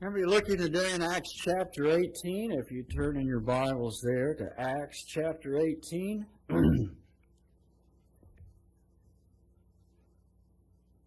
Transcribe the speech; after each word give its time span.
Remember, 0.00 0.20
you're 0.20 0.28
looking 0.28 0.58
today 0.58 0.92
in 0.92 1.02
Acts 1.02 1.32
chapter 1.42 1.88
18. 1.88 2.52
If 2.52 2.70
you 2.70 2.84
turn 2.84 3.16
in 3.16 3.26
your 3.26 3.40
Bibles 3.40 4.00
there 4.04 4.32
to 4.32 4.48
Acts 4.56 5.04
chapter 5.04 5.58
18. 5.58 6.24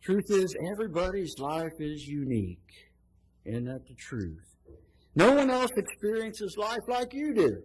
truth 0.04 0.26
is, 0.30 0.54
everybody's 0.74 1.34
life 1.40 1.72
is 1.80 2.06
unique. 2.06 2.70
Isn't 3.46 3.64
that 3.64 3.88
the 3.88 3.94
truth? 3.94 4.44
No 5.16 5.36
one 5.36 5.50
else 5.50 5.72
experiences 5.78 6.58
life 6.58 6.84
like 6.90 7.14
you 7.14 7.34
do. 7.34 7.64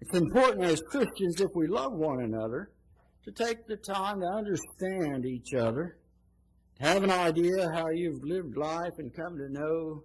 It's 0.00 0.16
important 0.16 0.64
as 0.64 0.80
Christians, 0.80 1.40
if 1.40 1.50
we 1.56 1.66
love 1.66 1.92
one 1.92 2.22
another, 2.22 2.70
to 3.24 3.32
take 3.32 3.66
the 3.66 3.78
time 3.78 4.20
to 4.20 4.26
understand 4.26 5.26
each 5.26 5.54
other 5.54 5.96
have 6.82 7.04
an 7.04 7.12
idea 7.12 7.70
how 7.72 7.90
you've 7.90 8.24
lived 8.24 8.56
life 8.56 8.94
and 8.98 9.14
come 9.14 9.38
to 9.38 9.48
know 9.48 10.02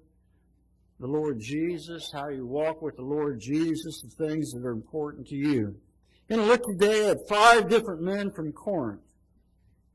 the 1.00 1.08
Lord 1.08 1.40
Jesus, 1.40 2.12
how 2.14 2.30
you 2.30 2.46
walk 2.46 2.84
with 2.84 2.96
the 2.98 3.02
Lord 3.02 3.40
Jesus, 3.42 4.04
the 4.04 4.28
things 4.28 4.52
that 4.52 4.64
are 4.64 4.74
important 4.74 5.26
to 5.28 5.36
you. 5.36 5.76
I'm 6.30 6.38
going 6.38 6.48
to 6.48 6.52
look 6.54 6.62
today 6.64 7.10
at 7.10 7.18
five 7.28 7.68
different 7.68 8.02
men 8.02 8.30
from 8.36 8.52
Corinth. 8.52 9.02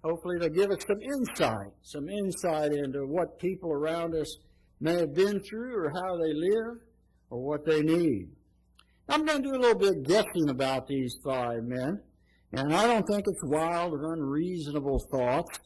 Hopefully 0.02 0.38
they'll 0.40 0.48
give 0.48 0.72
us 0.72 0.84
some 0.84 1.00
insight, 1.00 1.70
some 1.82 2.08
insight 2.08 2.72
into 2.72 3.06
what 3.06 3.38
people 3.38 3.70
around 3.70 4.16
us 4.16 4.38
may 4.80 4.94
have 4.94 5.14
been 5.14 5.40
through 5.48 5.76
or 5.76 5.90
how 5.90 6.16
they 6.16 6.34
live 6.34 6.80
or 7.30 7.44
what 7.44 7.64
they 7.64 7.82
need. 7.82 8.26
I'm 9.08 9.24
going 9.24 9.40
to 9.40 9.50
do 9.50 9.56
a 9.56 9.62
little 9.62 9.78
bit 9.78 9.98
of 9.98 10.02
guessing 10.02 10.48
about 10.48 10.88
these 10.88 11.14
five 11.24 11.62
men, 11.62 12.00
and 12.52 12.74
I 12.74 12.88
don't 12.88 13.06
think 13.06 13.24
it's 13.28 13.44
wild 13.44 13.92
or 13.92 14.14
unreasonable 14.14 14.98
thoughts 15.12 15.60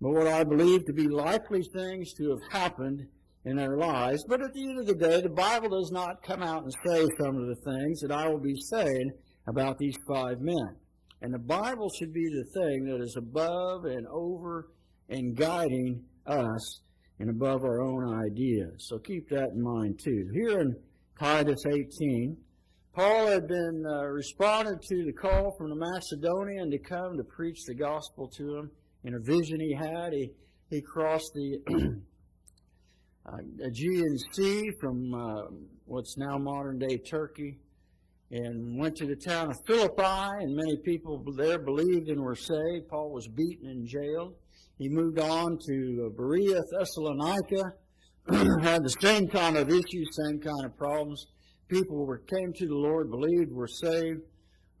but 0.00 0.10
what 0.10 0.26
I 0.26 0.44
believe 0.44 0.86
to 0.86 0.92
be 0.92 1.08
likely 1.08 1.62
things 1.62 2.12
to 2.14 2.30
have 2.30 2.52
happened 2.52 3.06
in 3.44 3.56
their 3.56 3.76
lives. 3.76 4.24
But 4.28 4.42
at 4.42 4.52
the 4.52 4.62
end 4.62 4.78
of 4.78 4.86
the 4.86 4.94
day, 4.94 5.20
the 5.20 5.28
Bible 5.28 5.68
does 5.68 5.90
not 5.90 6.22
come 6.22 6.42
out 6.42 6.62
and 6.62 6.72
say 6.86 7.06
some 7.20 7.36
of 7.36 7.46
the 7.46 7.56
things 7.64 8.00
that 8.00 8.12
I 8.12 8.28
will 8.28 8.40
be 8.40 8.56
saying 8.70 9.12
about 9.46 9.78
these 9.78 9.96
five 10.08 10.40
men. 10.40 10.76
And 11.22 11.34
the 11.34 11.38
Bible 11.38 11.90
should 11.98 12.12
be 12.12 12.28
the 12.28 12.60
thing 12.60 12.84
that 12.86 13.02
is 13.02 13.16
above 13.16 13.84
and 13.84 14.06
over 14.06 14.70
and 15.08 15.36
guiding 15.36 16.02
us 16.26 16.80
and 17.18 17.28
above 17.28 17.62
our 17.62 17.82
own 17.82 18.24
ideas. 18.24 18.86
So 18.88 18.98
keep 18.98 19.28
that 19.28 19.50
in 19.50 19.62
mind 19.62 20.00
too. 20.02 20.30
Here 20.32 20.60
in 20.60 20.74
Titus 21.18 21.62
18, 21.66 22.36
Paul 22.94 23.26
had 23.26 23.46
been 23.46 23.84
uh, 23.86 24.04
responded 24.04 24.80
to 24.88 25.04
the 25.04 25.12
call 25.12 25.54
from 25.58 25.68
the 25.68 25.76
Macedonian 25.76 26.70
to 26.70 26.78
come 26.78 27.16
to 27.16 27.24
preach 27.24 27.64
the 27.66 27.74
gospel 27.74 28.28
to 28.36 28.44
them 28.44 28.70
in 29.04 29.14
a 29.14 29.20
vision 29.20 29.60
he 29.60 29.74
had. 29.74 30.12
He, 30.12 30.30
he 30.68 30.80
crossed 30.80 31.32
the 31.34 31.58
uh, 33.26 33.36
Aegean 33.64 34.16
Sea 34.32 34.70
from 34.80 35.14
uh, 35.14 35.42
what's 35.84 36.16
now 36.16 36.38
modern 36.38 36.78
day 36.78 36.98
Turkey 36.98 37.58
and 38.30 38.78
went 38.78 38.94
to 38.96 39.06
the 39.06 39.16
town 39.16 39.50
of 39.50 39.56
Philippi, 39.66 40.44
and 40.44 40.54
many 40.54 40.76
people 40.84 41.24
there 41.36 41.58
believed 41.58 42.08
and 42.08 42.20
were 42.20 42.36
saved. 42.36 42.88
Paul 42.88 43.10
was 43.10 43.26
beaten 43.26 43.68
and 43.68 43.86
jailed. 43.86 44.34
He 44.78 44.88
moved 44.88 45.18
on 45.18 45.58
to 45.66 46.14
Berea, 46.16 46.62
Thessalonica, 46.70 47.74
had 48.62 48.84
the 48.84 48.96
same 49.00 49.26
kind 49.28 49.56
of 49.56 49.68
issues, 49.68 50.08
same 50.26 50.38
kind 50.38 50.64
of 50.64 50.76
problems. 50.76 51.26
People 51.68 52.06
were, 52.06 52.18
came 52.18 52.52
to 52.54 52.66
the 52.66 52.74
Lord, 52.74 53.10
believed, 53.10 53.52
were 53.52 53.68
saved, 53.68 54.20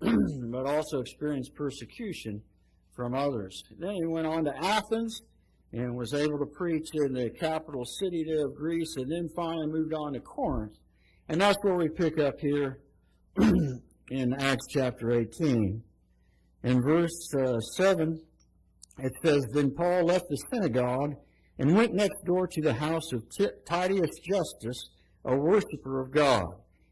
but 0.00 0.66
also 0.66 1.00
experienced 1.00 1.54
persecution 1.54 2.40
from 3.00 3.14
others. 3.14 3.64
Then 3.78 3.94
he 3.94 4.04
went 4.04 4.26
on 4.26 4.44
to 4.44 4.54
Athens 4.62 5.22
and 5.72 5.96
was 5.96 6.12
able 6.12 6.38
to 6.38 6.44
preach 6.44 6.86
in 6.92 7.14
the 7.14 7.30
capital 7.30 7.82
city 7.98 8.24
there 8.28 8.44
of 8.44 8.54
Greece, 8.54 8.94
and 8.96 9.10
then 9.10 9.26
finally 9.34 9.68
moved 9.68 9.94
on 9.94 10.12
to 10.12 10.20
Corinth. 10.20 10.76
And 11.30 11.40
that's 11.40 11.56
where 11.62 11.76
we 11.76 11.88
pick 11.88 12.18
up 12.18 12.38
here 12.38 12.80
in 13.40 14.34
Acts 14.38 14.66
chapter 14.68 15.12
18. 15.12 15.82
In 16.64 16.82
verse 16.82 17.34
uh, 17.38 17.58
7, 17.60 18.20
it 18.98 19.12
says, 19.24 19.46
Then 19.54 19.70
Paul 19.70 20.04
left 20.04 20.26
the 20.28 20.36
synagogue 20.52 21.14
and 21.58 21.74
went 21.74 21.94
next 21.94 22.22
door 22.26 22.46
to 22.48 22.60
the 22.60 22.74
house 22.74 23.14
of 23.14 23.22
T- 23.38 23.48
Titius 23.66 24.10
Justus, 24.28 24.90
a 25.24 25.34
worshiper 25.34 26.02
of 26.02 26.10
God. 26.10 26.44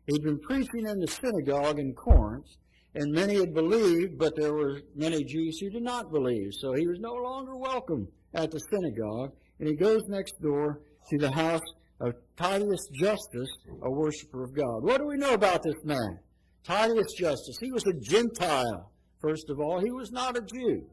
He'd 0.06 0.22
been 0.22 0.40
preaching 0.40 0.86
in 0.86 1.00
the 1.00 1.08
synagogue 1.08 1.78
in 1.78 1.92
Corinth, 1.92 2.46
and 2.94 3.12
many 3.12 3.36
had 3.36 3.54
believed, 3.54 4.18
but 4.18 4.34
there 4.36 4.54
were 4.54 4.80
many 4.94 5.24
Jews 5.24 5.58
who 5.58 5.70
did 5.70 5.82
not 5.82 6.10
believe. 6.10 6.52
So 6.54 6.72
he 6.72 6.86
was 6.86 6.98
no 7.00 7.14
longer 7.14 7.56
welcome 7.56 8.08
at 8.34 8.50
the 8.50 8.60
synagogue, 8.70 9.32
and 9.58 9.68
he 9.68 9.74
goes 9.74 10.02
next 10.08 10.40
door 10.40 10.80
to 11.10 11.18
the 11.18 11.30
house 11.30 11.60
of 12.00 12.14
Titius 12.36 12.88
Justus, 12.94 13.48
a 13.82 13.90
worshiper 13.90 14.44
of 14.44 14.54
God. 14.54 14.82
What 14.82 14.98
do 14.98 15.06
we 15.06 15.16
know 15.16 15.34
about 15.34 15.62
this 15.62 15.84
man? 15.84 16.18
Titius 16.64 17.12
Justus. 17.18 17.58
He 17.60 17.72
was 17.72 17.84
a 17.86 18.00
Gentile, 18.00 18.92
first 19.20 19.50
of 19.50 19.60
all. 19.60 19.80
He 19.80 19.90
was 19.90 20.10
not 20.10 20.36
a 20.36 20.42
Jew. 20.42 20.86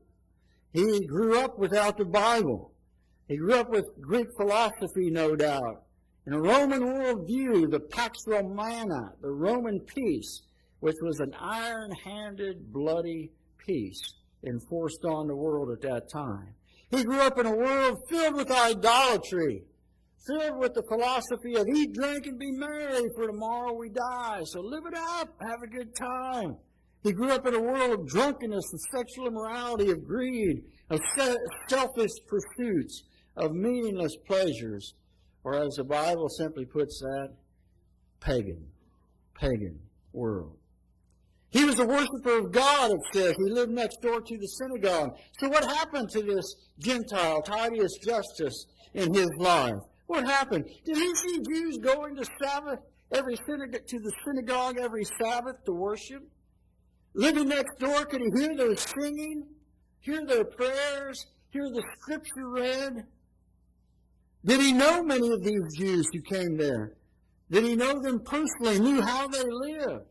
He 0.74 1.06
grew 1.06 1.40
up 1.40 1.58
without 1.58 1.98
the 1.98 2.06
Bible. 2.06 2.74
He 3.28 3.38
grew 3.38 3.56
up 3.56 3.70
with 3.70 3.86
Greek 4.02 4.28
philosophy, 4.38 5.10
no 5.10 5.36
doubt. 5.36 5.84
In 6.28 6.34
a 6.34 6.42
Roman 6.42 6.82
worldview, 6.82 7.70
the 7.70 7.80
Pax 7.80 8.20
Romana, 8.26 9.14
the 9.22 9.30
Roman 9.32 9.80
peace, 9.80 10.42
which 10.86 11.02
was 11.02 11.20
an 11.20 11.34
iron 11.42 11.90
handed, 12.04 12.72
bloody 12.72 13.32
peace 13.58 14.00
enforced 14.46 15.04
on 15.04 15.26
the 15.26 15.36
world 15.36 15.72
at 15.72 15.82
that 15.82 16.04
time. 16.14 16.54
He 16.92 17.04
grew 17.04 17.22
up 17.22 17.40
in 17.40 17.48
a 17.48 17.56
world 17.56 17.98
filled 18.08 18.36
with 18.36 18.52
idolatry, 18.52 19.64
filled 20.28 20.60
with 20.60 20.76
the 20.76 20.84
philosophy 20.88 21.56
of 21.56 21.68
eat, 21.76 21.92
drink, 21.92 22.28
and 22.28 22.38
be 22.38 22.52
merry, 22.52 23.02
for 23.16 23.26
tomorrow 23.26 23.74
we 23.74 23.90
die. 23.90 24.42
So 24.44 24.62
live 24.62 24.84
it 24.86 24.94
up, 24.96 25.30
have 25.42 25.64
a 25.64 25.68
good 25.68 25.96
time. 25.96 26.56
He 27.02 27.14
grew 27.14 27.32
up 27.32 27.48
in 27.48 27.56
a 27.56 27.62
world 27.64 28.00
of 28.00 28.08
drunkenness, 28.08 28.72
of 28.72 28.80
sexual 28.96 29.26
immorality, 29.26 29.90
of 29.90 30.06
greed, 30.06 30.66
of 30.92 31.00
selfish 31.68 32.12
pursuits, 32.28 33.06
of 33.38 33.54
meaningless 33.54 34.16
pleasures, 34.28 34.94
or 35.44 35.56
as 35.56 35.78
the 35.78 35.84
Bible 35.84 36.30
simply 36.30 36.66
puts 36.66 37.00
that, 37.00 37.30
pagan, 38.20 38.68
pagan 39.34 39.80
world. 40.14 40.60
He 41.56 41.64
was 41.64 41.80
a 41.80 41.86
worshiper 41.86 42.40
of 42.40 42.52
God, 42.52 42.92
it 42.92 43.00
says. 43.14 43.34
He 43.38 43.50
lived 43.50 43.72
next 43.72 44.02
door 44.02 44.20
to 44.20 44.38
the 44.38 44.46
synagogue. 44.46 45.16
So 45.40 45.48
what 45.48 45.64
happened 45.64 46.10
to 46.10 46.22
this 46.22 46.54
Gentile, 46.80 47.42
Titius 47.44 47.98
Justus, 48.06 48.66
in 48.94 49.14
his 49.14 49.30
life? 49.38 49.80
What 50.08 50.26
happened? 50.26 50.66
Did 50.84 50.98
he 50.98 51.16
see 51.16 51.40
Jews 51.50 51.78
going 51.78 52.18
to 52.18 52.26
Sabbath 52.44 52.80
every 53.14 53.38
synagogue, 53.48 53.88
to 53.88 54.00
the 54.00 54.12
synagogue 54.26 54.78
every 54.78 55.06
Sabbath 55.06 55.64
to 55.64 55.72
worship? 55.72 56.28
Living 57.14 57.48
next 57.48 57.80
door, 57.80 58.04
could 58.04 58.20
he 58.20 58.42
hear 58.42 58.58
their 58.58 58.76
singing, 58.76 59.48
hear 60.02 60.26
their 60.26 60.44
prayers, 60.44 61.26
hear 61.52 61.70
the 61.70 61.84
scripture 61.98 62.50
read? 62.50 63.06
Did 64.44 64.60
he 64.60 64.74
know 64.74 65.04
many 65.04 65.32
of 65.32 65.42
these 65.42 65.78
Jews 65.78 66.06
who 66.12 66.22
came 66.22 66.58
there? 66.58 66.98
Did 67.50 67.64
he 67.64 67.78
know 67.78 68.02
them 68.02 68.20
personally, 68.20 68.80
knew 68.80 69.02
how 69.02 69.30
they 69.30 69.44
lived? 69.50 70.08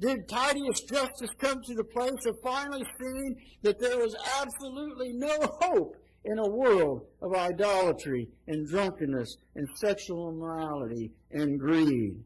Did 0.00 0.28
Titius 0.28 0.82
Justus 0.82 1.30
come 1.38 1.60
to 1.62 1.74
the 1.74 1.84
place 1.84 2.24
of 2.26 2.38
finally 2.42 2.84
seeing 3.00 3.36
that 3.62 3.80
there 3.80 3.98
was 3.98 4.14
absolutely 4.40 5.12
no 5.12 5.36
hope 5.60 5.96
in 6.24 6.38
a 6.38 6.48
world 6.48 7.06
of 7.20 7.34
idolatry 7.34 8.28
and 8.46 8.68
drunkenness 8.68 9.36
and 9.56 9.66
sexual 9.76 10.30
immorality 10.30 11.10
and 11.32 11.58
greed. 11.58 12.22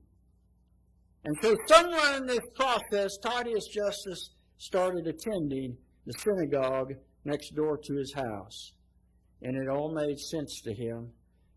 And 1.24 1.36
so 1.40 1.56
somewhere 1.66 2.16
in 2.16 2.26
this 2.26 2.40
process, 2.54 3.16
Titius 3.18 3.68
Justus 3.68 4.30
started 4.58 5.06
attending 5.06 5.76
the 6.06 6.12
synagogue 6.18 6.92
next 7.24 7.54
door 7.54 7.78
to 7.78 7.94
his 7.94 8.12
house. 8.12 8.72
And 9.40 9.56
it 9.56 9.68
all 9.68 9.94
made 9.94 10.18
sense 10.18 10.60
to 10.62 10.74
him. 10.74 11.10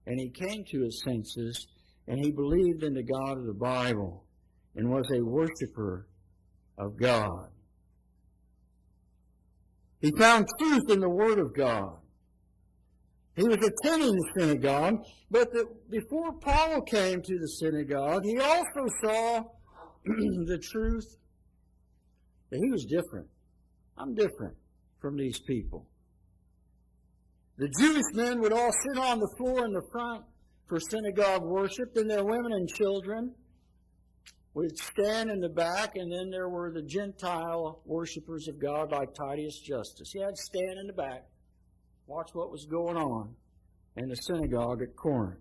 And 0.05 0.19
he 0.19 0.29
came 0.29 0.63
to 0.71 0.81
his 0.83 1.03
senses 1.03 1.67
and 2.07 2.23
he 2.23 2.31
believed 2.31 2.83
in 2.83 2.93
the 2.93 3.03
God 3.03 3.39
of 3.39 3.45
the 3.45 3.53
Bible 3.53 4.24
and 4.75 4.89
was 4.89 5.05
a 5.13 5.23
worshiper 5.23 6.07
of 6.77 6.97
God. 6.97 7.49
He 10.01 10.11
found 10.17 10.47
truth 10.59 10.89
in 10.89 10.99
the 10.99 11.09
Word 11.09 11.39
of 11.39 11.55
God. 11.55 11.97
He 13.35 13.43
was 13.43 13.57
attending 13.57 14.15
the 14.15 14.29
synagogue, 14.37 15.03
but 15.29 15.51
the, 15.51 15.65
before 15.89 16.33
Paul 16.39 16.81
came 16.83 17.21
to 17.21 17.39
the 17.39 17.47
synagogue, 17.47 18.23
he 18.23 18.39
also 18.39 18.87
saw 19.03 19.43
the 20.05 20.59
truth 20.61 21.17
that 22.49 22.59
he 22.63 22.71
was 22.71 22.85
different. 22.85 23.27
I'm 23.97 24.13
different 24.13 24.55
from 25.01 25.17
these 25.17 25.39
people. 25.39 25.87
The 27.57 27.69
Jewish 27.79 28.05
men 28.13 28.41
would 28.41 28.53
all 28.53 28.71
sit 28.71 29.01
on 29.01 29.19
the 29.19 29.33
floor 29.37 29.65
in 29.65 29.71
the 29.71 29.87
front 29.91 30.23
for 30.67 30.79
synagogue 30.79 31.43
worship, 31.43 31.95
and 31.95 32.09
their 32.09 32.23
women 32.23 32.51
and 32.51 32.67
children 32.69 33.33
would 34.55 34.77
stand 34.77 35.29
in 35.29 35.41
the 35.41 35.49
back, 35.49 35.97
and 35.97 36.09
then 36.09 36.31
there 36.31 36.47
were 36.47 36.71
the 36.71 36.81
Gentile 36.81 37.81
worshippers 37.85 38.47
of 38.47 38.57
God 38.57 38.89
like 38.89 39.13
Titus 39.13 39.59
Justus. 39.59 40.11
He 40.13 40.19
had 40.19 40.35
to 40.35 40.41
stand 40.41 40.79
in 40.79 40.87
the 40.87 40.93
back, 40.93 41.25
watch 42.07 42.29
what 42.33 42.51
was 42.51 42.65
going 42.65 42.97
on. 42.97 43.35
in 43.97 44.09
the 44.09 44.15
synagogue 44.15 44.81
at 44.81 44.93
Corinth. 44.95 45.39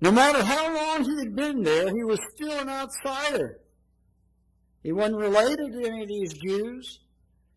No 0.00 0.10
matter 0.10 0.42
how 0.42 0.74
long 0.74 1.04
he 1.04 1.18
had 1.18 1.36
been 1.36 1.62
there, 1.62 1.88
he 1.88 2.04
was 2.04 2.18
still 2.34 2.58
an 2.58 2.70
outsider. 2.70 3.60
He 4.82 4.92
wasn't 4.92 5.18
related 5.18 5.72
to 5.72 5.86
any 5.86 6.02
of 6.02 6.08
these 6.08 6.32
Jews. 6.32 7.00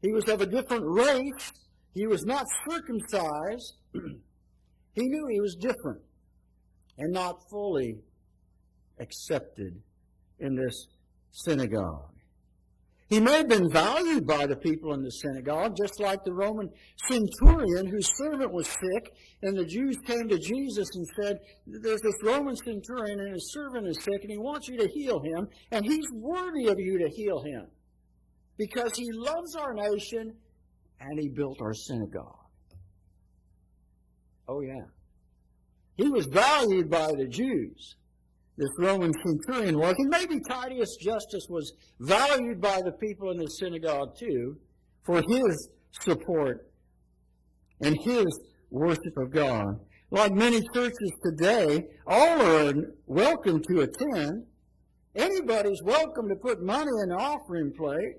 He 0.02 0.12
was 0.12 0.28
of 0.28 0.42
a 0.42 0.46
different 0.46 0.84
race. 0.86 1.54
He 1.94 2.06
was 2.08 2.26
not 2.26 2.46
circumcised. 2.70 3.76
he 3.94 5.08
knew 5.08 5.28
he 5.30 5.40
was 5.40 5.56
different 5.56 6.02
and 6.98 7.14
not 7.14 7.38
fully 7.50 8.00
accepted 9.02 9.82
in 10.40 10.56
this 10.56 10.88
synagogue. 11.32 12.12
He 13.08 13.20
may 13.20 13.40
have 13.40 13.50
been 13.50 13.70
valued 13.70 14.26
by 14.26 14.48
the 14.48 14.56
people 14.56 14.94
in 14.94 15.04
the 15.04 15.12
synagogue, 15.12 15.76
just 15.76 16.00
like 16.00 16.24
the 16.24 16.34
Roman 16.34 16.70
centurion 17.10 17.86
whose 17.86 18.10
servant 18.18 18.54
was 18.54 18.68
sick, 18.68 19.14
and 19.42 19.58
the 19.58 19.66
Jews 19.66 19.98
came 20.06 20.30
to 20.30 20.40
Jesus 20.40 20.88
and 20.96 21.06
said, 21.22 21.40
There's 21.68 22.00
this 22.00 22.24
Roman 22.24 22.56
centurion, 22.56 23.20
and 23.20 23.34
his 23.34 23.52
servant 23.52 23.88
is 23.88 24.02
sick, 24.02 24.22
and 24.22 24.32
he 24.32 24.38
wants 24.38 24.70
you 24.70 24.78
to 24.78 24.88
heal 24.88 25.20
him, 25.20 25.50
and 25.72 25.84
he's 25.84 26.06
worthy 26.14 26.68
of 26.68 26.80
you 26.80 27.00
to 27.00 27.10
heal 27.10 27.44
him 27.44 27.68
because 28.58 28.96
he 28.96 29.12
loves 29.12 29.56
our 29.56 29.74
nation 29.74 30.34
and 31.02 31.20
he 31.20 31.28
built 31.28 31.62
our 31.62 31.74
synagogue. 31.74 32.38
Oh, 34.48 34.62
yeah. 34.62 34.86
He 35.96 36.08
was 36.08 36.28
valued 36.28 36.90
by 36.90 37.08
the 37.08 37.28
Jews 37.28 37.96
this 38.62 38.70
Roman 38.78 39.12
centurion 39.26 39.80
was. 39.80 39.96
And 39.98 40.10
maybe 40.10 40.40
Titius 40.40 40.96
Justus 41.02 41.48
was 41.50 41.74
valued 42.00 42.62
by 42.62 42.80
the 42.84 42.92
people 42.92 43.32
in 43.32 43.38
the 43.38 43.48
synagogue 43.48 44.16
too 44.16 44.56
for 45.04 45.20
his 45.28 45.70
support 46.02 46.70
and 47.82 47.98
his 48.04 48.28
worship 48.70 49.18
of 49.18 49.32
God. 49.32 49.80
Like 50.12 50.34
many 50.34 50.62
churches 50.76 51.12
today, 51.26 51.88
all 52.06 52.42
are 52.42 52.74
welcome 53.08 53.64
to 53.64 53.82
attend. 53.82 54.46
Anybody's 55.16 55.82
welcome 55.84 56.30
to 56.30 56.36
put 56.36 56.62
money 56.62 56.92
in 57.04 57.10
the 57.10 57.16
offering 57.16 57.74
plate. 57.76 58.18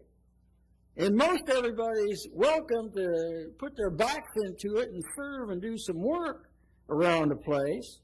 And 0.97 1.15
most 1.15 1.49
everybody's 1.49 2.27
welcome 2.33 2.91
to 2.95 3.47
put 3.59 3.77
their 3.77 3.91
backs 3.91 4.33
into 4.45 4.79
it 4.79 4.89
and 4.91 5.03
serve 5.17 5.51
and 5.51 5.63
do 5.63 5.79
some 5.79 6.03
work 6.03 6.51
around 6.91 7.29
the 7.29 7.37
place. 7.37 8.01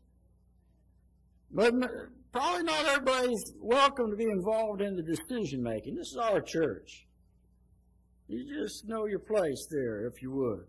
But 1.50 1.74
probably 2.32 2.64
not 2.64 2.86
everybody's 2.86 3.52
welcome 3.60 4.10
to 4.10 4.16
be 4.16 4.24
involved 4.24 4.82
in 4.82 4.96
the 4.96 5.02
decision 5.02 5.62
making. 5.62 5.96
This 5.96 6.08
is 6.08 6.18
our 6.20 6.40
church. 6.40 7.06
You 8.28 8.44
just 8.62 8.86
know 8.86 9.06
your 9.06 9.20
place 9.20 9.66
there, 9.70 10.06
if 10.06 10.20
you 10.20 10.30
would. 10.32 10.66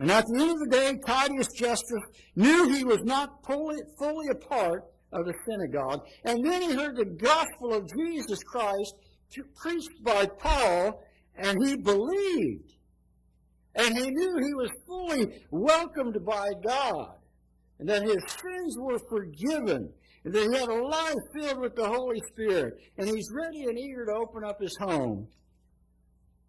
And 0.00 0.10
at 0.10 0.24
the 0.26 0.40
end 0.40 0.50
of 0.50 0.58
the 0.58 0.68
day, 0.70 0.98
Titius 1.06 1.48
Justus 1.56 2.02
knew 2.36 2.68
he 2.68 2.84
was 2.84 3.02
not 3.04 3.44
fully, 3.46 3.78
fully 3.98 4.26
a 4.30 4.34
part 4.34 4.84
of 5.12 5.26
the 5.26 5.34
synagogue. 5.48 6.00
And 6.24 6.44
then 6.44 6.62
he 6.62 6.74
heard 6.74 6.96
the 6.96 7.04
gospel 7.04 7.72
of 7.72 7.88
Jesus 7.96 8.42
Christ 8.44 8.94
preached 9.60 10.02
by 10.02 10.26
Paul, 10.26 11.02
and 11.36 11.56
he 11.64 11.76
believed. 11.76 12.74
And 13.74 13.96
he 13.96 14.10
knew 14.10 14.36
he 14.38 14.54
was 14.54 14.70
fully 14.86 15.42
welcomed 15.50 16.24
by 16.24 16.48
God 16.64 17.17
and 17.78 17.88
that 17.88 18.02
his 18.02 18.22
sins 18.42 18.76
were 18.78 18.98
forgiven, 19.08 19.92
and 20.24 20.34
that 20.34 20.50
he 20.50 20.58
had 20.58 20.68
a 20.68 20.82
life 20.82 21.14
filled 21.34 21.60
with 21.60 21.74
the 21.76 21.86
Holy 21.86 22.20
Spirit, 22.32 22.74
and 22.96 23.08
he's 23.08 23.30
ready 23.32 23.64
and 23.64 23.78
eager 23.78 24.06
to 24.06 24.12
open 24.12 24.44
up 24.44 24.60
his 24.60 24.76
home. 24.80 25.28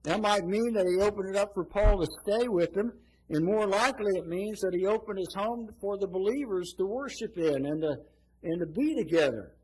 That 0.04 0.22
might 0.22 0.46
mean 0.46 0.74
that 0.74 0.88
he 0.88 1.02
opened 1.02 1.30
it 1.30 1.36
up 1.36 1.54
for 1.54 1.66
Paul 1.66 2.00
to 2.00 2.08
stay 2.26 2.48
with 2.48 2.76
him, 2.76 2.92
and 3.30 3.46
more 3.46 3.68
likely 3.68 4.18
it 4.18 4.28
means 4.28 4.60
that 4.62 4.74
he 4.74 4.86
opened 4.88 5.20
his 5.20 5.34
home 5.36 5.70
for 5.80 5.98
the 5.98 6.08
believers 6.08 6.74
to 6.78 6.86
worship 6.86 7.38
in 7.38 7.66
and 7.66 7.82
to, 7.82 7.96
and 8.44 8.60
to 8.60 8.66
be 8.66 8.96
together. 8.96 9.56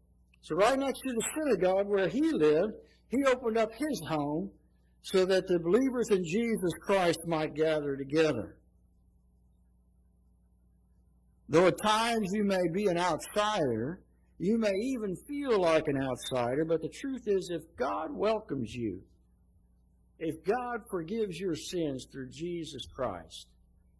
So 0.41 0.55
right 0.55 0.77
next 0.77 0.99
to 0.99 1.13
the 1.13 1.27
synagogue 1.35 1.87
where 1.87 2.07
he 2.07 2.31
lived, 2.31 2.73
he 3.09 3.23
opened 3.25 3.57
up 3.57 3.71
his 3.71 4.01
home 4.07 4.51
so 5.01 5.25
that 5.25 5.47
the 5.47 5.59
believers 5.59 6.09
in 6.11 6.23
Jesus 6.23 6.71
Christ 6.81 7.19
might 7.25 7.55
gather 7.55 7.95
together. 7.95 8.57
Though 11.47 11.67
at 11.67 11.81
times 11.81 12.29
you 12.33 12.43
may 12.43 12.67
be 12.73 12.87
an 12.87 12.97
outsider, 12.97 14.01
you 14.37 14.57
may 14.57 14.73
even 14.73 15.15
feel 15.27 15.61
like 15.61 15.83
an 15.87 16.01
outsider, 16.01 16.65
but 16.65 16.81
the 16.81 16.89
truth 16.89 17.23
is, 17.27 17.49
if 17.51 17.61
God 17.77 18.09
welcomes 18.11 18.73
you, 18.73 19.01
if 20.19 20.35
God 20.43 20.81
forgives 20.89 21.39
your 21.39 21.55
sins 21.55 22.07
through 22.11 22.29
Jesus 22.29 22.81
Christ, 22.95 23.47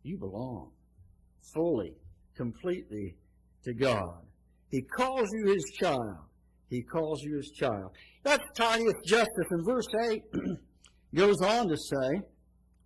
you 0.04 0.18
belong 0.18 0.72
fully, 1.54 1.94
completely 2.36 3.16
to 3.64 3.74
God. 3.74 4.22
He 4.70 4.82
calls 4.82 5.30
you 5.34 5.54
his 5.54 5.64
child. 5.80 6.18
He 6.70 6.82
calls 6.82 7.22
you 7.22 7.38
his 7.38 7.52
child. 7.52 7.92
That's 8.24 8.44
Titius 8.56 8.94
Justus. 9.06 9.48
And 9.52 9.66
verse 9.66 9.88
8 10.10 10.22
goes 11.16 11.42
on 11.42 11.68
to 11.70 11.78
say, 11.78 12.22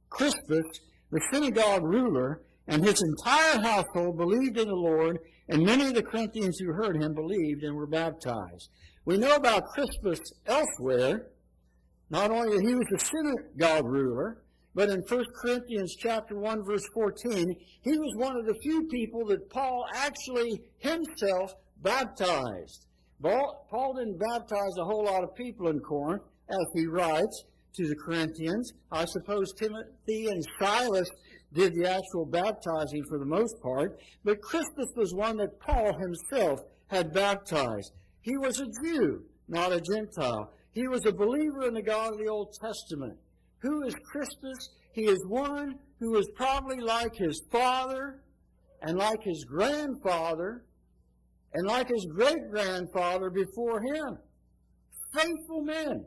Crispus, 0.09 0.65
the 1.12 1.21
synagogue 1.31 1.83
ruler, 1.83 2.41
and 2.69 2.86
his 2.86 3.01
entire 3.01 3.60
household 3.60 4.18
believed 4.18 4.57
in 4.57 4.68
the 4.68 4.75
Lord, 4.75 5.18
and 5.50 5.66
many 5.66 5.88
of 5.88 5.95
the 5.95 6.04
Corinthians 6.04 6.57
who 6.60 6.71
heard 6.71 7.01
him 7.01 7.13
believed 7.13 7.63
and 7.63 7.75
were 7.75 7.88
baptized. 7.88 8.69
We 9.06 9.18
know 9.18 9.36
about 9.36 9.66
Crispus 9.74 10.19
elsewhere. 10.45 11.31
Not 12.12 12.31
only 12.31 12.56
that 12.56 12.68
he 12.68 12.75
was 12.75 12.88
a 12.95 13.00
synagogue 13.06 13.86
ruler, 13.86 14.44
but 14.75 14.89
in 14.89 15.01
1 15.01 15.25
Corinthians 15.42 15.95
chapter 16.00 16.38
1 16.39 16.63
verse 16.63 16.86
14, 16.94 17.56
he 17.81 17.98
was 17.98 18.13
one 18.18 18.38
of 18.38 18.45
the 18.45 18.56
few 18.62 18.88
people 18.88 19.25
that 19.27 19.50
Paul 19.50 19.86
actually 19.95 20.62
himself 20.77 21.51
baptized. 21.81 22.86
Paul 23.22 23.95
didn't 23.98 24.19
baptize 24.19 24.77
a 24.80 24.86
whole 24.86 25.06
lot 25.06 25.24
of 25.24 25.36
people 25.36 25.69
in 25.69 25.80
Corinth, 25.80 26.24
as 26.50 26.65
he 26.74 26.86
writes 26.86 27.44
to 27.75 27.88
the 27.88 27.95
Corinthians. 27.95 28.72
I 28.92 29.06
suppose 29.06 29.54
Timothy 29.54 30.27
and 30.27 30.44
Silas 30.60 31.10
did 31.54 31.74
the 31.75 31.90
actual 31.90 32.25
baptizing 32.25 33.04
for 33.10 33.18
the 33.18 33.25
most 33.25 33.56
part, 33.62 34.00
but 34.24 34.42
Crispus 34.42 34.90
was 34.96 35.13
one 35.13 35.38
that 35.38 35.60
Paul 35.60 35.98
himself 35.98 36.60
had 36.88 37.13
baptized. 37.13 37.92
He 38.22 38.38
was 38.38 38.60
a 38.60 38.68
Jew, 38.84 39.24
not 39.48 39.72
a 39.72 39.81
Gentile. 39.81 40.54
He 40.72 40.88
was 40.88 41.06
a 41.06 41.12
believer 41.12 41.68
in 41.68 41.74
the 41.74 41.81
God 41.81 42.13
of 42.13 42.19
the 42.19 42.28
Old 42.28 42.54
Testament. 42.62 43.18
Who 43.60 43.84
is 43.84 43.96
Crispus? 44.12 44.69
He 44.94 45.04
is 45.04 45.19
one 45.28 45.75
who 46.00 46.18
is 46.18 46.30
probably 46.36 46.80
like 46.80 47.16
his 47.16 47.42
father 47.51 48.22
and 48.81 48.98
like 48.98 49.24
his 49.24 49.46
grandfather 49.46 50.63
and 51.53 51.68
like 51.68 51.89
his 51.89 52.06
great 52.13 52.50
grandfather 52.51 53.29
before 53.29 53.82
him. 53.82 54.18
Faithful 55.13 55.63
men. 55.63 56.06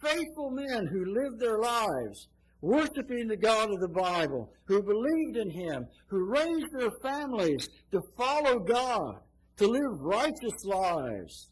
Faithful 0.00 0.50
men 0.50 0.86
who 0.86 1.04
lived 1.04 1.40
their 1.40 1.58
lives 1.58 2.28
worshiping 2.62 3.26
the 3.26 3.36
God 3.36 3.70
of 3.70 3.80
the 3.80 3.88
Bible, 3.88 4.50
who 4.64 4.82
believed 4.82 5.36
in 5.36 5.50
Him, 5.50 5.86
who 6.06 6.24
raised 6.24 6.72
their 6.78 6.92
families 7.02 7.68
to 7.90 8.00
follow 8.16 8.60
God, 8.60 9.16
to 9.58 9.66
live 9.66 10.00
righteous 10.00 10.64
lives. 10.64 11.50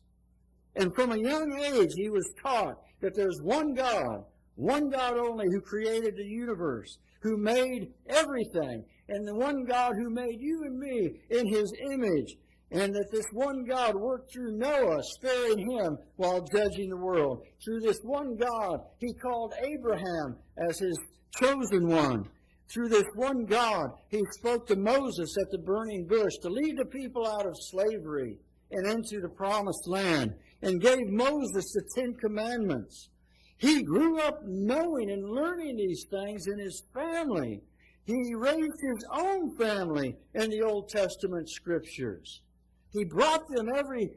And 0.77 0.95
from 0.95 1.13
a 1.13 1.19
young 1.19 1.53
age, 1.61 1.91
he 1.97 2.09
was 2.09 2.33
taught 2.43 2.77
that 3.03 3.15
there's 3.15 3.41
one 3.43 3.75
God, 3.75 4.25
one 4.55 4.89
God 4.89 5.19
only, 5.19 5.47
who 5.51 5.61
created 5.61 6.15
the 6.17 6.25
universe, 6.25 6.99
who 7.23 7.37
made 7.37 7.89
everything, 8.09 8.85
and 9.09 9.27
the 9.27 9.35
one 9.35 9.65
God 9.65 9.93
who 9.97 10.11
made 10.11 10.39
you 10.39 10.63
and 10.65 10.79
me 10.79 11.11
in 11.31 11.47
His 11.47 11.73
image, 11.93 12.37
and 12.73 12.95
that 12.95 13.11
this 13.11 13.27
one 13.33 13.65
God 13.65 13.97
worked 13.97 14.33
through 14.33 14.57
Noah, 14.57 15.03
sparing 15.03 15.71
him 15.71 15.99
while 16.17 16.47
judging 16.55 16.91
the 16.91 16.97
world. 16.97 17.45
Through 17.65 17.81
this 17.81 17.99
one 18.05 18.37
God, 18.37 18.81
he 18.99 19.13
called 19.15 19.55
Abraham 19.63 20.37
as 20.69 20.79
his 20.79 20.99
chosen 21.41 21.89
one. 21.89 22.29
Through 22.73 22.91
this 22.91 23.09
one 23.17 23.45
God, 23.47 23.91
he 24.09 24.21
spoke 24.39 24.69
to 24.69 24.77
Moses 24.77 25.35
at 25.41 25.51
the 25.51 25.59
burning 25.59 26.07
bush 26.07 26.35
to 26.43 26.49
lead 26.49 26.79
the 26.79 26.85
people 26.85 27.27
out 27.27 27.47
of 27.47 27.57
slavery 27.59 28.39
and 28.71 28.87
into 28.87 29.21
the 29.21 29.29
promised 29.29 29.89
land, 29.89 30.33
and 30.63 30.81
gave 30.81 31.09
Moses 31.09 31.73
the 31.73 31.83
Ten 31.97 32.15
Commandments. 32.15 33.09
He 33.57 33.83
grew 33.83 34.21
up 34.21 34.41
knowing 34.45 35.11
and 35.11 35.29
learning 35.29 35.77
these 35.77 36.07
things 36.09 36.47
in 36.47 36.61
his 36.61 36.85
family. 36.95 37.63
He 38.05 38.35
raised 38.37 38.81
his 38.81 39.05
own 39.13 39.57
family 39.57 40.17
in 40.35 40.51
the 40.51 40.63
Old 40.63 40.89
Testament 40.89 41.51
scriptures. 41.51 42.43
He 42.93 43.05
brought 43.05 43.47
them 43.49 43.69
every 43.75 44.11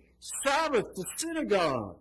Sabbath 0.45 0.85
to 0.95 1.03
synagogue. 1.17 1.97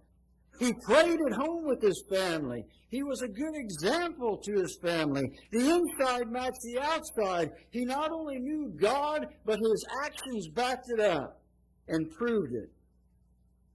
He 0.59 0.73
prayed 0.85 1.19
at 1.27 1.37
home 1.37 1.67
with 1.67 1.83
his 1.83 2.05
family. 2.09 2.65
He 2.89 3.03
was 3.03 3.23
a 3.23 3.29
good 3.29 3.55
example 3.55 4.37
to 4.45 4.53
his 4.61 4.79
family. 4.83 5.25
The 5.51 5.59
inside 5.59 6.31
matched 6.31 6.61
the 6.63 6.79
outside. 6.79 7.51
He 7.71 7.85
not 7.85 8.13
only 8.13 8.39
knew 8.39 8.73
God, 8.81 9.27
but 9.45 9.59
his 9.59 9.87
actions 10.05 10.49
backed 10.49 10.89
it 10.91 11.01
up 11.01 11.41
and 11.89 12.11
proved 12.13 12.53
it. 12.53 12.71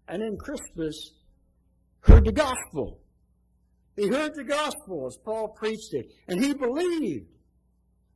And 0.07 0.21
then 0.21 0.37
Crispus 0.37 1.11
heard 2.01 2.25
the 2.25 2.31
gospel. 2.31 2.99
He 3.97 4.07
heard 4.07 4.35
the 4.35 4.43
gospel 4.43 5.07
as 5.07 5.17
Paul 5.25 5.49
preached 5.49 5.93
it, 5.93 6.13
and 6.27 6.43
he 6.43 6.53
believed. 6.53 7.27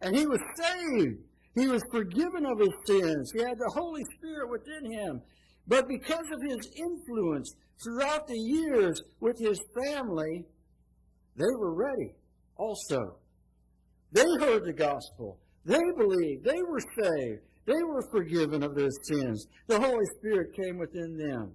And 0.01 0.15
he 0.15 0.25
was 0.27 0.39
saved. 0.55 1.19
He 1.55 1.67
was 1.67 1.83
forgiven 1.91 2.45
of 2.45 2.59
his 2.59 2.73
sins. 2.87 3.31
He 3.33 3.39
had 3.39 3.57
the 3.57 3.71
Holy 3.73 4.03
Spirit 4.17 4.49
within 4.49 4.91
him. 4.91 5.21
But 5.67 5.87
because 5.87 6.25
of 6.31 6.41
his 6.49 6.67
influence 6.77 7.53
throughout 7.83 8.27
the 8.27 8.37
years 8.37 9.01
with 9.19 9.37
his 9.39 9.59
family, 9.83 10.45
they 11.35 11.55
were 11.57 11.73
ready 11.73 12.15
also. 12.55 13.17
They 14.11 14.25
heard 14.39 14.65
the 14.65 14.73
gospel. 14.73 15.39
They 15.65 15.79
believed. 15.97 16.43
They 16.43 16.61
were 16.61 16.81
saved. 17.01 17.41
They 17.65 17.83
were 17.83 18.03
forgiven 18.11 18.63
of 18.63 18.75
their 18.75 18.89
sins. 19.03 19.45
The 19.67 19.79
Holy 19.79 20.05
Spirit 20.17 20.55
came 20.55 20.77
within 20.77 21.17
them. 21.17 21.53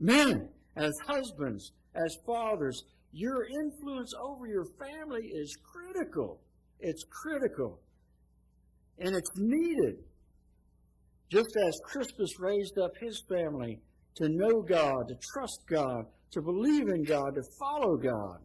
Men, 0.00 0.48
as 0.76 0.92
husbands, 1.06 1.72
as 1.94 2.16
fathers, 2.26 2.82
your 3.12 3.46
influence 3.46 4.12
over 4.20 4.46
your 4.46 4.66
family 4.78 5.22
is 5.22 5.56
critical. 5.62 6.40
It's 6.80 7.04
critical. 7.22 7.80
And 8.98 9.14
it's 9.14 9.30
needed. 9.36 9.96
Just 11.30 11.56
as 11.66 11.80
Crispus 11.84 12.38
raised 12.38 12.78
up 12.78 12.92
his 13.00 13.22
family 13.28 13.80
to 14.16 14.28
know 14.28 14.62
God, 14.62 15.08
to 15.08 15.14
trust 15.32 15.60
God, 15.68 16.04
to 16.30 16.42
believe 16.42 16.88
in 16.88 17.02
God, 17.04 17.34
to 17.34 17.42
follow 17.58 17.96
God. 17.96 18.38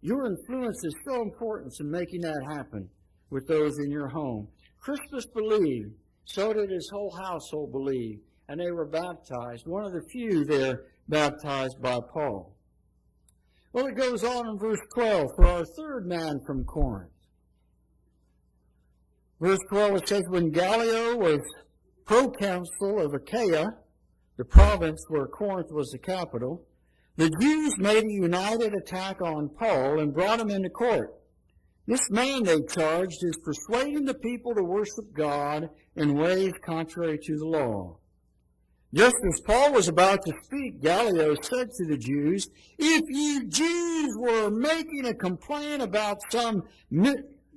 Your 0.00 0.26
influence 0.26 0.84
is 0.84 0.94
so 1.08 1.22
important 1.22 1.72
in 1.78 1.90
making 1.90 2.22
that 2.22 2.42
happen 2.56 2.88
with 3.30 3.46
those 3.46 3.78
in 3.78 3.90
your 3.90 4.08
home. 4.08 4.48
Crispus 4.80 5.26
believed, 5.26 5.92
so 6.24 6.52
did 6.52 6.70
his 6.70 6.90
whole 6.92 7.14
household 7.24 7.70
believe, 7.70 8.18
and 8.48 8.58
they 8.58 8.72
were 8.72 8.86
baptized. 8.86 9.66
One 9.66 9.84
of 9.84 9.92
the 9.92 10.02
few 10.10 10.44
there 10.44 10.86
baptized 11.08 11.80
by 11.80 11.98
Paul. 12.12 12.56
Well, 13.72 13.86
it 13.86 13.96
goes 13.96 14.24
on 14.24 14.48
in 14.48 14.58
verse 14.58 14.80
12 14.94 15.26
for 15.36 15.46
our 15.46 15.64
third 15.76 16.06
man 16.06 16.40
from 16.46 16.64
Corinth. 16.64 17.10
Verse 19.42 19.58
12 19.70 19.96
it 19.96 20.08
says, 20.08 20.22
When 20.28 20.52
Gallio 20.52 21.16
was 21.16 21.40
proconsul 22.04 23.00
of 23.00 23.12
Achaia, 23.12 23.74
the 24.36 24.44
province 24.44 25.04
where 25.08 25.26
Corinth 25.26 25.72
was 25.72 25.90
the 25.90 25.98
capital, 25.98 26.64
the 27.16 27.28
Jews 27.40 27.76
made 27.76 28.04
a 28.04 28.08
united 28.08 28.72
attack 28.72 29.20
on 29.20 29.48
Paul 29.48 29.98
and 29.98 30.14
brought 30.14 30.38
him 30.38 30.48
into 30.48 30.70
court. 30.70 31.12
This 31.88 32.08
man, 32.08 32.44
they 32.44 32.60
charged, 32.62 33.18
is 33.24 33.36
persuading 33.44 34.04
the 34.04 34.14
people 34.14 34.54
to 34.54 34.62
worship 34.62 35.12
God 35.12 35.68
in 35.96 36.14
ways 36.14 36.52
contrary 36.64 37.18
to 37.24 37.36
the 37.36 37.44
law. 37.44 37.96
Just 38.94 39.16
as 39.26 39.40
Paul 39.40 39.72
was 39.72 39.88
about 39.88 40.24
to 40.24 40.32
speak, 40.44 40.80
Gallio 40.80 41.34
said 41.42 41.68
to 41.78 41.86
the 41.86 41.96
Jews, 41.96 42.46
If 42.78 43.02
you 43.08 43.48
Jews 43.48 44.16
were 44.16 44.50
making 44.50 45.06
a 45.06 45.14
complaint 45.14 45.82
about 45.82 46.18
some 46.30 46.62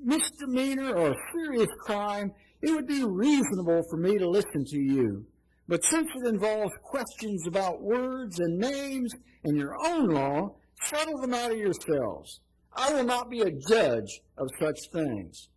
misdemeanor 0.06 0.94
or 0.94 1.16
serious 1.34 1.70
crime, 1.80 2.32
it 2.62 2.72
would 2.72 2.88
be 2.88 3.04
reasonable 3.04 3.84
for 3.90 3.98
me 3.98 4.18
to 4.18 4.30
listen 4.30 4.64
to 4.66 4.78
you. 4.78 5.26
But 5.68 5.84
since 5.84 6.08
it 6.16 6.28
involves 6.28 6.74
questions 6.84 7.48
about 7.48 7.82
words 7.82 8.40
and 8.40 8.58
names 8.58 9.12
and 9.44 9.58
your 9.58 9.76
own 9.88 10.10
law, 10.10 10.56
settle 10.84 11.20
them 11.20 11.34
out 11.34 11.52
of 11.52 11.58
yourselves. 11.58 12.40
I 12.76 12.94
will 12.94 13.04
not 13.04 13.30
be 13.30 13.42
a 13.42 13.52
judge 13.52 14.22
of 14.38 14.50
such 14.60 14.78
things. 14.94 15.50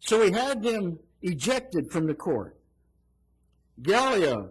So 0.00 0.22
he 0.22 0.30
had 0.30 0.62
them 0.62 0.98
ejected 1.22 1.90
from 1.90 2.06
the 2.06 2.14
court. 2.14 2.56
Gallio, 3.82 4.50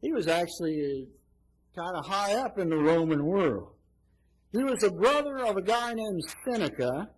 he 0.00 0.12
was 0.12 0.28
actually 0.28 1.08
uh, 1.76 1.80
kind 1.80 1.96
of 1.96 2.06
high 2.06 2.34
up 2.34 2.58
in 2.58 2.68
the 2.68 2.76
Roman 2.76 3.24
world. 3.24 3.75
He 4.56 4.64
was 4.64 4.82
a 4.84 4.90
brother 4.90 5.44
of 5.44 5.58
a 5.58 5.62
guy 5.62 5.92
named 5.92 6.22
Seneca, 6.44 7.10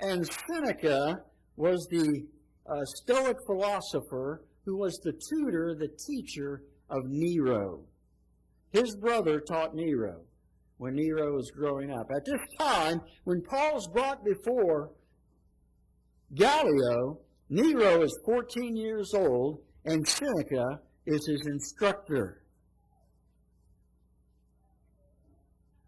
and 0.00 0.28
Seneca 0.48 1.22
was 1.54 1.86
the 1.88 2.26
uh, 2.66 2.84
Stoic 2.96 3.36
philosopher 3.46 4.42
who 4.64 4.76
was 4.78 4.98
the 5.04 5.12
tutor, 5.30 5.76
the 5.78 5.90
teacher 6.04 6.62
of 6.90 7.04
Nero. 7.06 7.84
His 8.72 8.96
brother 8.96 9.38
taught 9.40 9.76
Nero 9.76 10.22
when 10.78 10.96
Nero 10.96 11.36
was 11.36 11.52
growing 11.52 11.92
up. 11.92 12.10
At 12.10 12.24
this 12.24 12.40
time, 12.58 13.00
when 13.22 13.42
Paul's 13.42 13.86
brought 13.86 14.24
before 14.24 14.90
Gallio, 16.34 17.20
Nero 17.50 18.02
is 18.02 18.18
14 18.24 18.76
years 18.76 19.14
old 19.14 19.60
and 19.84 20.08
Seneca 20.08 20.80
is 21.06 21.24
his 21.24 21.46
instructor. 21.46 22.43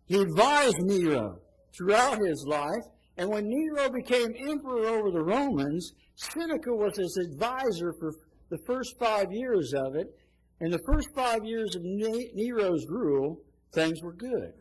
He 0.06 0.20
advised 0.20 0.76
Nero 0.80 1.38
throughout 1.76 2.18
his 2.18 2.44
life, 2.46 2.84
and 3.16 3.28
when 3.28 3.48
Nero 3.48 3.90
became 3.90 4.34
emperor 4.48 4.86
over 4.86 5.10
the 5.10 5.22
Romans, 5.22 5.92
Seneca 6.14 6.72
was 6.72 6.96
his 6.96 7.16
advisor 7.16 7.92
for 7.98 8.12
the 8.48 8.58
first 8.66 8.94
five 8.98 9.32
years 9.32 9.74
of 9.74 9.96
it. 9.96 10.06
In 10.60 10.70
the 10.70 10.80
first 10.86 11.08
five 11.14 11.44
years 11.44 11.74
of 11.74 11.82
Nero's 11.84 12.86
rule, 12.88 13.42
things 13.74 14.02
were 14.02 14.14
good. 14.14 14.52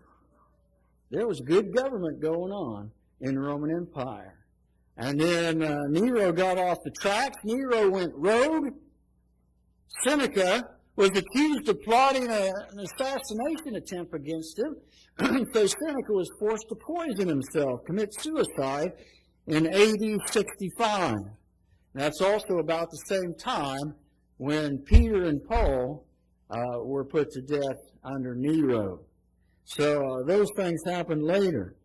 There 1.11 1.27
was 1.27 1.39
good 1.41 1.73
government 1.73 2.21
going 2.21 2.51
on 2.51 2.91
in 3.21 3.35
the 3.35 3.41
Roman 3.41 3.71
Empire. 3.71 4.39
And 4.97 5.19
then 5.19 5.61
uh, 5.61 5.77
Nero 5.89 6.31
got 6.31 6.57
off 6.57 6.77
the 6.83 6.91
tracks. 6.99 7.37
Nero 7.43 7.89
went 7.89 8.11
rogue. 8.15 8.69
Seneca 10.03 10.63
was 10.95 11.09
accused 11.09 11.67
of 11.67 11.81
plotting 11.81 12.29
a, 12.29 12.51
an 12.71 12.79
assassination 12.79 13.75
attempt 13.75 14.13
against 14.13 14.57
him. 14.57 14.75
so 15.53 15.65
Seneca 15.65 16.13
was 16.13 16.29
forced 16.39 16.67
to 16.69 16.75
poison 16.75 17.27
himself, 17.27 17.81
commit 17.85 18.09
suicide 18.21 18.91
in 19.47 19.67
AD 19.67 20.19
65. 20.31 21.15
That's 21.93 22.21
also 22.21 22.57
about 22.59 22.89
the 22.91 23.03
same 23.07 23.33
time 23.35 23.95
when 24.37 24.79
Peter 24.79 25.25
and 25.25 25.43
Paul 25.47 26.05
uh, 26.49 26.79
were 26.83 27.05
put 27.05 27.29
to 27.31 27.41
death 27.41 27.77
under 28.03 28.35
Nero. 28.35 29.01
So 29.65 30.05
uh, 30.05 30.23
those 30.23 30.47
things 30.57 30.81
happened 30.85 31.23
later. 31.23 31.75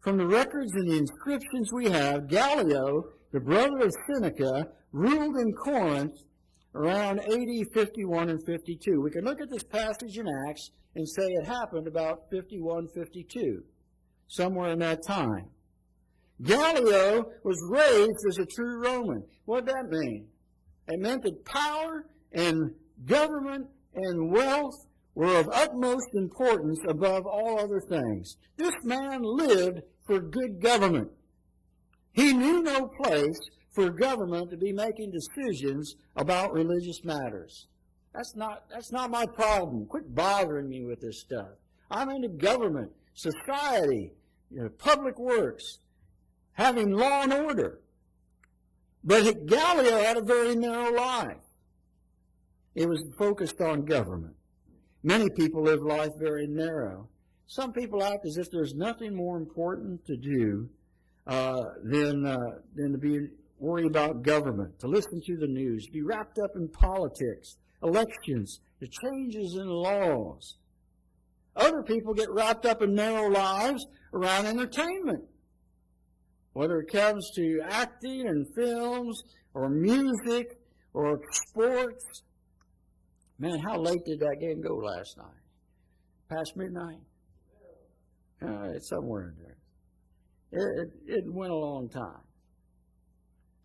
From 0.00 0.16
the 0.16 0.26
records 0.26 0.72
and 0.74 0.90
the 0.90 0.98
inscriptions 0.98 1.72
we 1.72 1.88
have, 1.88 2.28
Gallio, 2.28 3.04
the 3.30 3.40
brother 3.40 3.78
of 3.78 3.92
Seneca, 4.12 4.68
ruled 4.92 5.36
in 5.36 5.52
Corinth 5.52 6.16
around 6.74 7.20
AD 7.20 7.72
51 7.74 8.30
and 8.30 8.44
52. 8.44 9.00
We 9.00 9.10
can 9.10 9.24
look 9.24 9.40
at 9.40 9.50
this 9.50 9.64
passage 9.64 10.18
in 10.18 10.26
Acts 10.48 10.70
and 10.94 11.08
say 11.08 11.24
it 11.24 11.46
happened 11.46 11.86
about 11.86 12.30
51, 12.30 12.88
52, 12.94 13.62
somewhere 14.28 14.72
in 14.72 14.78
that 14.80 15.02
time. 15.06 15.48
Gallio 16.42 17.30
was 17.44 17.62
raised 17.68 18.26
as 18.28 18.38
a 18.38 18.46
true 18.46 18.82
Roman. 18.82 19.22
What 19.44 19.66
did 19.66 19.74
that 19.74 19.90
mean? 19.90 20.26
It 20.88 21.00
meant 21.00 21.22
that 21.22 21.44
power 21.44 22.06
and 22.32 22.74
government 23.04 23.66
and 23.94 24.30
wealth 24.30 24.74
were 25.14 25.38
of 25.38 25.48
utmost 25.52 26.08
importance 26.14 26.80
above 26.88 27.26
all 27.26 27.60
other 27.60 27.80
things. 27.80 28.36
This 28.56 28.74
man 28.82 29.20
lived 29.22 29.82
for 30.06 30.20
good 30.20 30.60
government. 30.60 31.10
He 32.12 32.32
knew 32.32 32.62
no 32.62 32.90
place 33.02 33.38
for 33.72 33.90
government 33.90 34.50
to 34.50 34.56
be 34.56 34.72
making 34.72 35.10
decisions 35.10 35.96
about 36.16 36.52
religious 36.52 37.04
matters. 37.04 37.66
That's 38.14 38.36
not, 38.36 38.64
that's 38.70 38.92
not 38.92 39.10
my 39.10 39.24
problem. 39.26 39.86
Quit 39.86 40.14
bothering 40.14 40.68
me 40.68 40.84
with 40.84 41.00
this 41.00 41.20
stuff. 41.20 41.48
I'm 41.90 42.10
into 42.10 42.28
government, 42.28 42.92
society, 43.14 44.12
you 44.50 44.62
know, 44.62 44.68
public 44.68 45.18
works, 45.18 45.78
having 46.52 46.92
law 46.92 47.22
and 47.22 47.32
order. 47.32 47.80
But 49.04 49.46
Gallio 49.46 49.98
had 50.02 50.16
a 50.16 50.22
very 50.22 50.54
narrow 50.54 50.92
life. 50.92 51.36
It 52.74 52.88
was 52.88 53.02
focused 53.18 53.60
on 53.60 53.84
government. 53.84 54.34
Many 55.02 55.28
people 55.30 55.62
live 55.62 55.82
life 55.82 56.12
very 56.18 56.46
narrow. 56.46 57.08
Some 57.46 57.72
people 57.72 58.02
act 58.02 58.24
as 58.24 58.36
if 58.36 58.50
there's 58.50 58.74
nothing 58.74 59.14
more 59.14 59.36
important 59.36 60.04
to 60.06 60.16
do 60.16 60.68
uh, 61.26 61.64
than, 61.82 62.24
uh, 62.24 62.36
than 62.74 62.92
to 62.92 62.98
be 62.98 63.28
worry 63.62 63.86
about 63.86 64.22
government, 64.22 64.76
to 64.80 64.88
listen 64.88 65.22
to 65.24 65.36
the 65.36 65.46
news, 65.46 65.86
be 65.86 66.02
wrapped 66.02 66.38
up 66.38 66.50
in 66.56 66.68
politics, 66.68 67.56
elections, 67.82 68.60
the 68.80 68.88
changes 68.88 69.54
in 69.54 69.68
laws. 69.68 70.56
Other 71.54 71.82
people 71.84 72.12
get 72.12 72.28
wrapped 72.30 72.66
up 72.66 72.82
in 72.82 72.94
narrow 72.94 73.30
lives 73.30 73.86
around 74.12 74.46
entertainment. 74.46 75.22
Whether 76.54 76.80
it 76.80 76.90
comes 76.90 77.30
to 77.36 77.60
acting 77.70 78.26
and 78.26 78.46
films 78.54 79.22
or 79.54 79.68
music 79.68 80.58
or 80.92 81.20
sports. 81.46 82.04
Man, 83.38 83.58
how 83.60 83.78
late 83.78 84.04
did 84.04 84.20
that 84.20 84.38
game 84.40 84.60
go 84.60 84.74
last 84.74 85.16
night? 85.16 85.26
Past 86.28 86.56
midnight? 86.56 86.98
Uh, 88.44 88.70
it's 88.74 88.88
somewhere 88.88 89.28
in 89.28 89.34
there. 89.40 89.56
It, 90.50 90.90
it, 91.06 91.18
it 91.18 91.32
went 91.32 91.52
a 91.52 91.56
long 91.56 91.88
time 91.88 92.22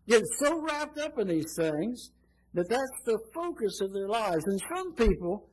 get 0.08 0.22
so 0.40 0.60
wrapped 0.60 0.98
up 0.98 1.18
in 1.18 1.28
these 1.28 1.54
things 1.56 2.10
that 2.54 2.68
that's 2.68 3.02
the 3.04 3.18
focus 3.34 3.80
of 3.80 3.92
their 3.92 4.08
lives. 4.08 4.44
And 4.46 4.60
some 4.74 4.94
people 4.94 5.48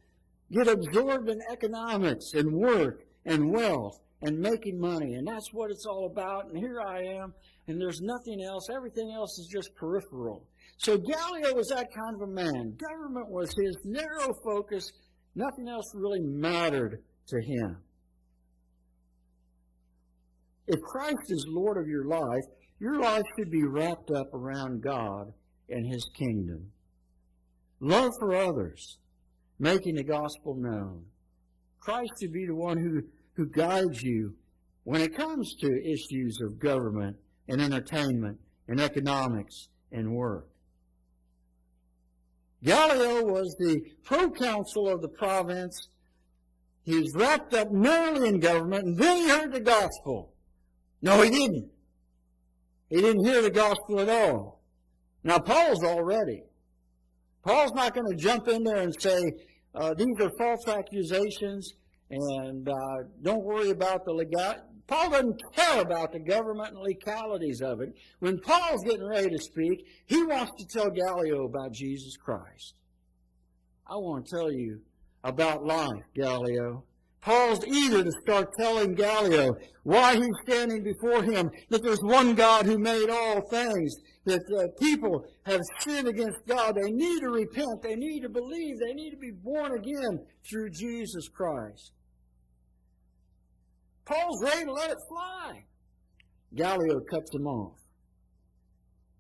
get 0.52 0.68
absorbed 0.68 1.30
in 1.30 1.40
economics 1.52 2.34
and 2.34 2.52
work 2.54 3.04
and 3.26 3.52
wealth 3.52 4.00
and 4.22 4.40
making 4.40 4.80
money. 4.80 5.16
And 5.16 5.28
that's 5.28 5.50
what 5.52 5.72
it's 5.72 5.86
all 5.86 6.08
about. 6.12 6.48
And 6.48 6.58
here 6.58 6.82
I 6.82 7.02
am, 7.04 7.34
and 7.68 7.80
there's 7.80 8.02
nothing 8.02 8.44
else. 8.44 8.70
Everything 8.74 9.12
else 9.12 9.38
is 9.38 9.48
just 9.52 9.76
peripheral. 9.76 10.48
So 10.78 10.98
Gallio 10.98 11.54
was 11.54 11.70
that 11.70 11.88
kind 11.94 12.16
of 12.16 12.22
a 12.22 12.32
man. 12.32 12.78
Government 12.78 13.30
was 13.30 13.54
his 13.56 13.78
narrow 13.86 14.34
focus. 14.44 14.92
Nothing 15.36 15.68
else 15.68 15.92
really 15.94 16.22
mattered 16.22 17.04
to 17.28 17.42
him. 17.42 17.78
If 20.68 20.82
Christ 20.82 21.30
is 21.30 21.46
Lord 21.48 21.78
of 21.78 21.88
your 21.88 22.06
life, 22.06 22.44
your 22.80 23.00
life 23.00 23.24
should 23.38 23.52
be 23.52 23.64
wrapped 23.64 24.12
up 24.12 24.34
around 24.34 24.82
God 24.82 25.34
and 25.70 25.86
His 25.86 26.08
kingdom. 26.18 26.72
Love 27.80 28.12
for 28.20 28.36
others, 28.36 28.98
making 29.60 29.96
the 29.96 30.04
gospel 30.04 30.56
known. 30.56 31.06
Christ 31.80 32.12
should 32.20 32.34
be 32.34 32.46
the 32.46 32.56
one 32.56 32.78
who, 32.78 33.04
who 33.34 33.48
guides 33.48 34.02
you 34.02 34.36
when 34.84 35.02
it 35.02 35.16
comes 35.16 35.56
to 35.62 35.68
issues 35.68 36.40
of 36.42 36.60
government 36.60 37.18
and 37.48 37.62
entertainment 37.62 38.40
and 38.68 38.80
economics 38.80 39.68
and 39.92 40.16
work. 40.16 40.48
Gallio 42.64 43.24
was 43.24 43.56
the 43.60 43.82
proconsul 44.04 44.90
of 44.90 45.02
the 45.02 45.10
province. 45.10 45.90
He 46.84 46.96
was 46.96 47.14
wrapped 47.16 47.54
up 47.54 47.72
merely 47.72 48.28
in 48.28 48.40
government, 48.40 48.86
and 48.86 48.98
then 48.98 49.18
he 49.18 49.30
heard 49.30 49.54
the 49.54 49.60
gospel. 49.60 50.34
No, 51.02 51.22
he 51.22 51.30
didn't. 51.30 51.70
He 52.90 53.02
didn't 53.02 53.26
hear 53.26 53.42
the 53.42 53.50
gospel 53.50 54.00
at 54.00 54.10
all. 54.10 54.62
Now, 55.24 55.40
Paul's 55.40 55.84
already. 55.84 56.44
Paul's 57.44 57.74
not 57.74 57.94
going 57.94 58.08
to 58.10 58.16
jump 58.16 58.48
in 58.48 58.64
there 58.64 58.78
and 58.78 58.94
say, 59.00 59.22
uh, 59.74 59.94
these 59.94 60.16
are 60.22 60.32
false 60.38 60.68
accusations, 60.68 61.74
and 62.10 62.68
uh, 62.70 63.04
don't 63.22 63.44
worry 63.44 63.72
about 63.72 64.06
the 64.06 64.12
legal. 64.12 64.56
Paul 64.88 65.10
doesn't 65.10 65.42
care 65.56 65.82
about 65.82 66.12
the 66.12 66.20
government 66.20 66.74
and 66.74 66.80
legalities 66.82 67.62
of 67.62 67.82
it. 67.82 67.94
When 68.20 68.40
Paul's 68.40 68.84
getting 68.84 69.08
ready 69.08 69.30
to 69.30 69.40
speak, 69.40 69.86
he 70.06 70.24
wants 70.24 70.52
to 70.60 70.66
tell 70.68 70.92
Gallio 70.92 71.46
about 71.46 71.74
Jesus 71.74 72.16
Christ. 72.18 72.76
I 73.88 73.96
want 73.96 74.28
to 74.28 74.36
tell 74.36 74.52
you 74.52 74.82
about 75.24 75.66
life, 75.66 76.04
Gallio. 76.16 76.84
Paul's 77.26 77.66
eager 77.66 78.04
to 78.04 78.12
start 78.22 78.54
telling 78.56 78.94
Gallio 78.94 79.56
why 79.82 80.14
he's 80.14 80.30
standing 80.44 80.84
before 80.84 81.24
him, 81.24 81.50
that 81.72 81.82
there's 81.82 82.04
one 82.04 82.36
God 82.36 82.68
who 82.68 82.78
made 82.78 83.10
all 83.10 83.42
things, 83.50 83.96
that 84.26 84.44
uh, 84.56 84.68
people 84.80 85.26
have 85.44 85.62
sinned 85.80 86.08
against 86.08 86.46
God. 86.46 86.76
They 86.76 86.92
need 86.92 87.22
to 87.22 87.30
repent. 87.30 87.82
They 87.82 87.96
need 87.96 88.22
to 88.22 88.30
believe. 88.30 88.76
They 88.78 88.94
need 88.94 89.10
to 89.10 89.18
be 89.18 89.32
born 89.32 89.76
again 89.76 90.20
through 90.48 90.70
Jesus 90.70 91.28
Christ. 91.28 91.94
Paul's 94.06 94.44
ready 94.44 94.66
to 94.66 94.72
let 94.72 94.92
it 94.92 94.98
fly. 95.10 95.64
Gallio 96.54 97.00
cuts 97.10 97.34
him 97.34 97.48
off. 97.48 97.80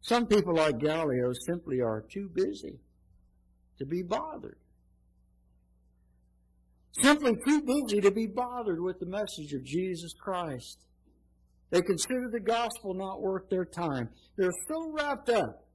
Some 0.02 0.28
people 0.28 0.54
like 0.54 0.78
Gallio 0.78 1.32
simply 1.48 1.82
are 1.82 2.06
too 2.14 2.30
busy 2.32 2.78
to 3.80 3.86
be 3.88 4.04
bothered 4.04 4.60
simply 7.02 7.36
too 7.46 7.62
busy 7.62 8.02
to 8.02 8.12
be 8.12 8.28
bothered 8.28 8.82
with 8.82 9.00
the 9.00 9.06
message 9.06 9.54
of 9.54 9.64
Jesus 9.64 10.14
Christ. 10.14 10.86
They 11.72 11.82
consider 11.82 12.30
the 12.32 12.40
gospel 12.40 12.94
not 12.94 13.22
worth 13.22 13.50
their 13.50 13.66
time. 13.66 14.10
They're 14.38 14.52
so 14.68 14.92
wrapped 14.92 15.30
up 15.30 15.68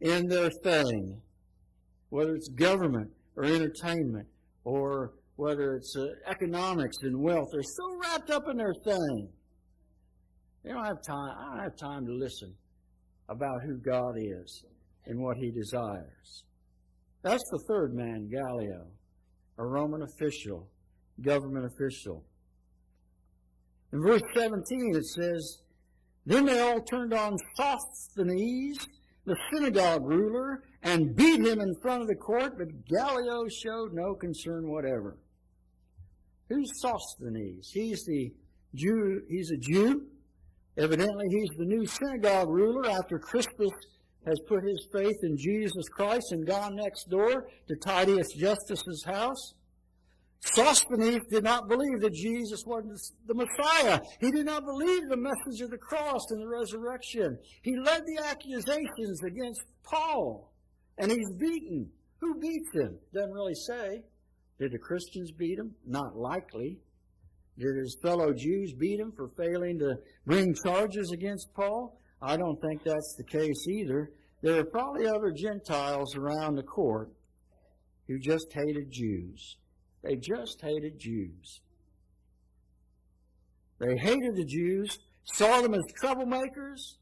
in 0.00 0.26
their 0.26 0.50
thing, 0.62 1.20
whether 2.08 2.34
it's 2.34 2.48
government 2.48 3.10
or 3.36 3.44
entertainment 3.44 4.26
or 4.64 5.12
whether 5.36 5.74
it's 5.74 5.94
uh, 5.96 6.06
economics 6.26 6.96
and 7.02 7.20
wealth. 7.20 7.48
They're 7.52 7.62
so 7.62 7.96
wrapped 8.00 8.30
up 8.30 8.48
in 8.48 8.56
their 8.56 8.74
thing. 8.84 9.28
They 10.64 10.70
don't 10.70 10.84
have 10.84 11.02
time. 11.06 11.36
I 11.38 11.44
don't 11.50 11.64
have 11.64 11.76
time 11.76 12.06
to 12.06 12.12
listen 12.12 12.54
about 13.28 13.62
who 13.64 13.76
God 13.76 14.16
is 14.16 14.64
and 15.06 15.20
what 15.20 15.36
He 15.36 15.50
desires. 15.50 16.44
That's 17.22 17.44
the 17.50 17.62
third 17.68 17.94
man, 17.94 18.28
Gallio 18.30 18.86
a 19.58 19.64
Roman 19.64 20.02
official, 20.02 20.68
government 21.20 21.66
official. 21.66 22.24
In 23.92 24.02
verse 24.02 24.22
17 24.36 24.96
it 24.96 25.04
says, 25.04 25.58
Then 26.26 26.46
they 26.46 26.60
all 26.60 26.80
turned 26.80 27.14
on 27.14 27.36
Sosthenes, 27.56 28.78
the 29.24 29.36
synagogue 29.52 30.04
ruler, 30.04 30.64
and 30.82 31.14
beat 31.14 31.40
him 31.40 31.60
in 31.60 31.74
front 31.80 32.02
of 32.02 32.08
the 32.08 32.16
court, 32.16 32.58
but 32.58 32.68
Gallio 32.86 33.46
showed 33.48 33.92
no 33.92 34.14
concern 34.14 34.68
whatever. 34.68 35.16
Who's 36.48 36.70
Sosthenes? 36.80 37.70
He's 37.72 38.04
the 38.04 38.32
Jew, 38.74 39.22
he's 39.28 39.50
a 39.50 39.56
Jew. 39.56 40.06
Evidently, 40.76 41.26
he's 41.30 41.50
the 41.56 41.64
new 41.64 41.86
synagogue 41.86 42.48
ruler 42.48 42.90
after 42.90 43.18
Crispus 43.18 43.70
has 44.26 44.38
put 44.48 44.64
his 44.64 44.86
faith 44.92 45.16
in 45.22 45.36
Jesus 45.36 45.88
Christ 45.88 46.32
and 46.32 46.46
gone 46.46 46.76
next 46.76 47.10
door 47.10 47.46
to 47.68 47.76
Titius 47.76 48.32
Justus's 48.36 49.04
house. 49.06 49.54
Sosthenes 50.40 51.26
did 51.30 51.42
not 51.42 51.68
believe 51.68 52.00
that 52.00 52.12
Jesus 52.12 52.62
was 52.66 53.12
the 53.26 53.34
Messiah. 53.34 53.98
He 54.20 54.30
did 54.30 54.44
not 54.44 54.64
believe 54.64 55.08
the 55.08 55.16
message 55.16 55.62
of 55.62 55.70
the 55.70 55.78
cross 55.78 56.20
and 56.30 56.42
the 56.42 56.48
resurrection. 56.48 57.38
He 57.62 57.76
led 57.76 58.02
the 58.06 58.22
accusations 58.24 59.22
against 59.24 59.62
Paul, 59.82 60.52
and 60.98 61.10
he's 61.10 61.32
beaten. 61.38 61.90
Who 62.18 62.38
beats 62.40 62.68
him? 62.74 62.98
Doesn't 63.12 63.32
really 63.32 63.54
say. 63.54 64.02
Did 64.58 64.72
the 64.72 64.78
Christians 64.78 65.32
beat 65.32 65.58
him? 65.58 65.74
Not 65.86 66.16
likely. 66.16 66.78
Did 67.58 67.76
his 67.76 67.96
fellow 68.02 68.32
Jews 68.32 68.72
beat 68.72 69.00
him 69.00 69.12
for 69.16 69.30
failing 69.36 69.78
to 69.78 69.96
bring 70.26 70.54
charges 70.64 71.10
against 71.12 71.54
Paul? 71.54 71.98
I 72.26 72.38
don't 72.38 72.58
think 72.58 72.82
that's 72.82 73.14
the 73.18 73.24
case 73.24 73.68
either. 73.68 74.10
There 74.40 74.58
are 74.58 74.64
probably 74.64 75.06
other 75.06 75.30
Gentiles 75.30 76.16
around 76.16 76.54
the 76.54 76.62
court 76.62 77.10
who 78.08 78.18
just 78.18 78.46
hated 78.50 78.90
Jews. 78.90 79.56
They 80.02 80.16
just 80.16 80.58
hated 80.62 80.98
Jews. 80.98 81.60
They 83.78 83.96
hated 83.98 84.36
the 84.36 84.44
Jews, 84.44 84.98
saw 85.34 85.60
them 85.60 85.74
as 85.74 85.82
troublemakers. 86.02 86.96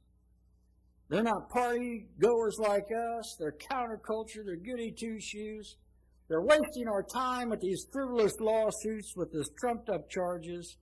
They're 1.09 1.23
not 1.23 1.49
party 1.51 2.09
goers 2.19 2.57
like 2.59 2.87
us. 3.17 3.37
They're 3.39 3.55
counterculture. 3.71 4.45
They're 4.45 4.57
goody 4.57 4.91
two 4.91 5.21
shoes. 5.21 5.77
They're 6.29 6.43
wasting 6.43 6.89
our 6.89 7.05
time 7.15 7.51
with 7.51 7.61
these 7.61 7.87
frivolous 7.93 8.33
lawsuits 8.41 9.15
with 9.15 9.31
these 9.31 9.51
trumped 9.61 9.89
up 9.89 10.11
charges. 10.11 10.79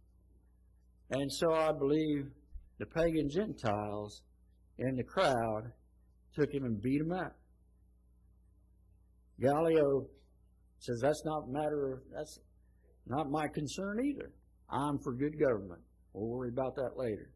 And 1.11 1.31
so 1.31 1.53
I 1.53 1.73
believe 1.73 2.31
the 2.79 2.87
pagan 2.87 3.29
Gentiles 3.29 4.23
in 4.81 4.97
the 4.97 5.05
crowd 5.05 5.71
took 6.35 6.53
him 6.53 6.65
and 6.65 6.81
beat 6.83 7.01
him 7.01 7.13
up. 7.13 7.37
Gallio 9.41 10.07
says 10.79 11.01
that's 11.01 11.23
not 11.25 11.49
matter 11.49 11.93
of, 11.93 12.01
that's 12.13 12.39
not 13.07 13.31
my 13.31 13.47
concern 13.49 14.01
either. 14.05 14.33
I'm 14.71 14.99
for 14.99 15.13
good 15.13 15.39
government. 15.39 15.81
We'll 16.13 16.29
worry 16.29 16.49
about 16.49 16.75
that 16.77 16.97
later. 16.97 17.31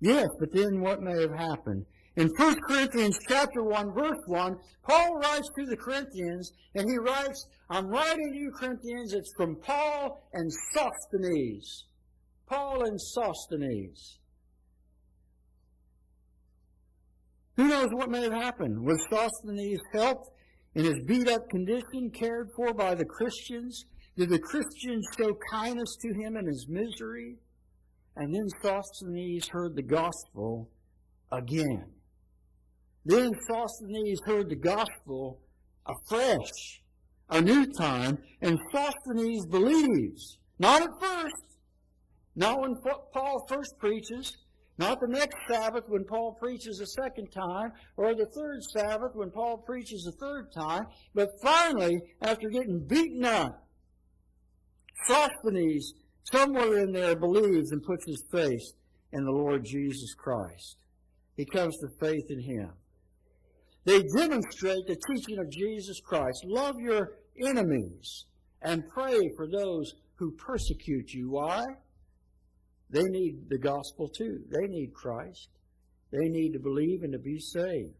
Yes, 0.00 0.26
but 0.38 0.52
then 0.52 0.80
what 0.80 1.00
may 1.00 1.20
have 1.20 1.34
happened? 1.34 1.86
In 2.16 2.28
1 2.36 2.56
Corinthians 2.68 3.18
chapter 3.28 3.62
1, 3.64 3.92
verse 3.92 4.18
1, 4.26 4.56
Paul 4.82 5.16
writes 5.16 5.48
to 5.58 5.66
the 5.66 5.76
Corinthians, 5.76 6.52
and 6.74 6.88
he 6.88 6.96
writes, 6.98 7.46
I'm 7.70 7.88
writing 7.88 8.32
to 8.32 8.38
you, 8.38 8.52
Corinthians, 8.52 9.14
it's 9.14 9.32
from 9.36 9.56
Paul 9.56 10.28
and 10.32 10.50
Sosthenes. 10.74 11.86
Paul 12.46 12.84
and 12.84 13.00
Sosthenes. 13.00 14.18
Who 17.56 17.68
knows 17.68 17.88
what 17.92 18.10
may 18.10 18.22
have 18.22 18.32
happened? 18.32 18.84
Was 18.84 19.06
Sosthenes 19.10 19.80
helped 19.92 20.30
in 20.74 20.84
his 20.84 21.04
beat 21.06 21.28
up 21.28 21.48
condition 21.50 22.10
cared 22.12 22.48
for 22.56 22.74
by 22.74 22.94
the 22.94 23.04
Christians? 23.04 23.84
Did 24.16 24.30
the 24.30 24.38
Christians 24.40 25.06
show 25.16 25.36
kindness 25.50 25.96
to 26.02 26.14
him 26.14 26.36
in 26.36 26.46
his 26.46 26.66
misery? 26.68 27.36
And 28.16 28.34
then 28.34 28.48
Sosthenes 28.62 29.48
heard 29.48 29.74
the 29.76 29.82
gospel 29.82 30.70
again. 31.30 31.86
Then 33.04 33.32
Sosthenes 33.48 34.20
heard 34.24 34.48
the 34.48 34.56
gospel 34.56 35.40
afresh, 35.86 36.82
a 37.28 37.40
new 37.40 37.66
time, 37.78 38.18
and 38.40 38.58
Sosthenes 38.72 39.46
believes. 39.46 40.38
Not 40.58 40.82
at 40.82 40.90
first, 41.00 41.58
not 42.34 42.60
when 42.60 42.76
Paul 43.12 43.44
first 43.48 43.74
preaches, 43.78 44.36
not 44.78 45.00
the 45.00 45.08
next 45.08 45.36
Sabbath 45.50 45.84
when 45.88 46.04
Paul 46.04 46.36
preaches 46.40 46.80
a 46.80 46.86
second 46.86 47.28
time, 47.30 47.72
or 47.96 48.14
the 48.14 48.26
third 48.26 48.60
Sabbath 48.76 49.12
when 49.14 49.30
Paul 49.30 49.58
preaches 49.58 50.06
a 50.06 50.12
third 50.24 50.52
time, 50.52 50.86
but 51.14 51.28
finally, 51.42 52.00
after 52.22 52.48
getting 52.48 52.80
beaten 52.80 53.24
up, 53.24 53.64
Sosthenes, 55.06 55.92
somewhere 56.32 56.78
in 56.78 56.92
there, 56.92 57.16
believes 57.16 57.72
and 57.72 57.82
puts 57.82 58.06
his 58.06 58.24
faith 58.32 58.72
in 59.12 59.24
the 59.24 59.30
Lord 59.30 59.64
Jesus 59.64 60.14
Christ. 60.14 60.76
He 61.36 61.44
comes 61.44 61.76
to 61.78 61.88
faith 62.00 62.26
in 62.30 62.40
Him. 62.40 62.70
They 63.84 64.02
demonstrate 64.16 64.86
the 64.86 64.96
teaching 65.08 65.38
of 65.38 65.50
Jesus 65.50 66.00
Christ. 66.00 66.44
Love 66.46 66.76
your 66.80 67.18
enemies 67.44 68.26
and 68.62 68.88
pray 68.88 69.30
for 69.36 69.46
those 69.46 69.92
who 70.16 70.32
persecute 70.32 71.12
you. 71.12 71.30
Why? 71.30 71.64
They 72.90 73.02
need 73.02 73.48
the 73.48 73.58
gospel 73.58 74.08
too. 74.08 74.40
They 74.50 74.66
need 74.68 74.94
Christ. 74.94 75.48
They 76.12 76.28
need 76.28 76.52
to 76.52 76.60
believe 76.60 77.02
and 77.02 77.12
to 77.12 77.18
be 77.18 77.38
saved. 77.38 77.94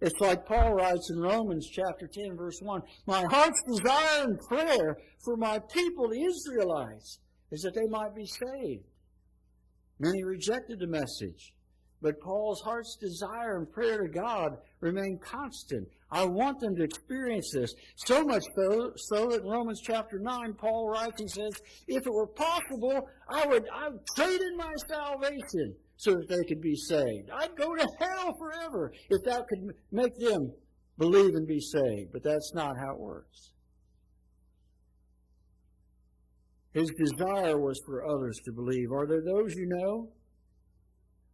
It's 0.00 0.20
like 0.20 0.44
Paul 0.44 0.74
writes 0.74 1.10
in 1.10 1.18
Romans 1.18 1.68
chapter 1.72 2.06
10 2.06 2.36
verse 2.36 2.60
1, 2.60 2.82
My 3.06 3.24
heart's 3.24 3.62
desire 3.66 4.24
and 4.24 4.38
prayer 4.48 4.98
for 5.24 5.36
my 5.36 5.58
people, 5.72 6.08
the 6.10 6.22
Israelites, 6.22 7.18
is 7.50 7.62
that 7.62 7.74
they 7.74 7.86
might 7.88 8.14
be 8.14 8.26
saved. 8.26 8.84
Many 9.98 10.22
rejected 10.22 10.80
the 10.80 10.86
message. 10.86 11.54
But 12.02 12.20
Paul's 12.20 12.60
heart's 12.60 12.96
desire 13.00 13.56
and 13.56 13.72
prayer 13.72 14.02
to 14.02 14.08
God 14.08 14.58
remain 14.80 15.18
constant. 15.18 15.88
I 16.10 16.24
want 16.24 16.60
them 16.60 16.76
to 16.76 16.82
experience 16.84 17.50
this. 17.52 17.74
So 17.96 18.22
much 18.24 18.42
so, 18.54 18.92
so 18.96 19.28
that 19.28 19.42
in 19.42 19.48
Romans 19.48 19.80
chapter 19.82 20.18
9, 20.18 20.54
Paul 20.54 20.88
writes 20.88 21.20
and 21.20 21.30
says, 21.30 21.52
if 21.88 22.06
it 22.06 22.12
were 22.12 22.26
possible, 22.26 23.08
I 23.28 23.46
would, 23.46 23.64
I 23.74 23.88
would 23.88 24.06
trade 24.14 24.40
in 24.40 24.56
my 24.56 24.72
salvation 24.88 25.74
so 25.96 26.12
that 26.12 26.28
they 26.28 26.44
could 26.46 26.60
be 26.60 26.76
saved. 26.76 27.30
I'd 27.32 27.56
go 27.56 27.74
to 27.74 27.88
hell 27.98 28.34
forever 28.38 28.92
if 29.08 29.22
that 29.24 29.48
could 29.48 29.74
make 29.90 30.16
them 30.18 30.52
believe 30.98 31.34
and 31.34 31.46
be 31.46 31.60
saved. 31.60 32.12
But 32.12 32.22
that's 32.22 32.52
not 32.54 32.76
how 32.78 32.92
it 32.92 33.00
works. 33.00 33.52
His 36.72 36.90
desire 36.90 37.58
was 37.58 37.80
for 37.86 38.04
others 38.04 38.38
to 38.44 38.52
believe. 38.52 38.92
Are 38.92 39.06
there 39.06 39.22
those 39.22 39.54
you 39.54 39.66
know? 39.66 40.10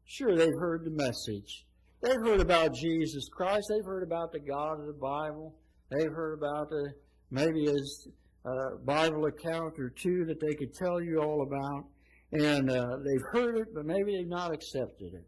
Sure, 0.04 0.36
they've 0.36 0.58
heard 0.58 0.84
the 0.84 0.90
message. 0.90 1.66
They've 2.02 2.20
heard 2.20 2.40
about 2.40 2.74
Jesus 2.74 3.28
Christ. 3.28 3.66
They've 3.70 3.84
heard 3.84 4.02
about 4.02 4.32
the 4.32 4.40
God 4.40 4.80
of 4.80 4.86
the 4.86 4.92
Bible. 4.92 5.54
They've 5.90 6.12
heard 6.12 6.38
about 6.38 6.68
the, 6.68 6.92
maybe 7.30 7.66
his 7.66 8.08
uh, 8.44 8.76
Bible 8.84 9.26
account 9.26 9.78
or 9.78 9.90
two 9.90 10.24
that 10.26 10.40
they 10.40 10.54
could 10.54 10.74
tell 10.74 11.00
you 11.00 11.20
all 11.20 11.42
about. 11.42 11.84
And 12.32 12.70
uh, 12.70 12.96
they've 13.04 13.26
heard 13.30 13.58
it, 13.58 13.74
but 13.74 13.84
maybe 13.84 14.16
they've 14.16 14.26
not 14.26 14.52
accepted 14.52 15.14
it. 15.14 15.26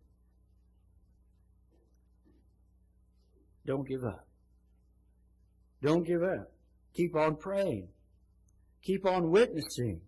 Don't 3.67 3.87
give 3.87 4.05
up. 4.05 4.27
Don't 5.83 6.07
give 6.07 6.23
up. 6.23 6.53
Keep 6.95 7.15
on 7.17 7.37
praying. 7.37 7.89
Keep 8.83 9.07
on 9.07 9.31
witnessing. 9.31 10.01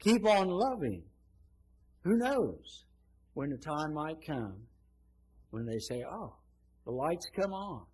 Keep 0.00 0.26
on 0.26 0.48
loving. 0.48 1.02
Who 2.04 2.16
knows? 2.16 2.84
When 3.38 3.50
the 3.50 3.56
time 3.56 3.94
might 3.94 4.16
come 4.26 4.56
when 5.50 5.64
they 5.64 5.78
say, 5.78 6.02
Oh, 6.10 6.34
the 6.84 6.90
lights 6.90 7.30
come 7.40 7.52
on, 7.52 7.84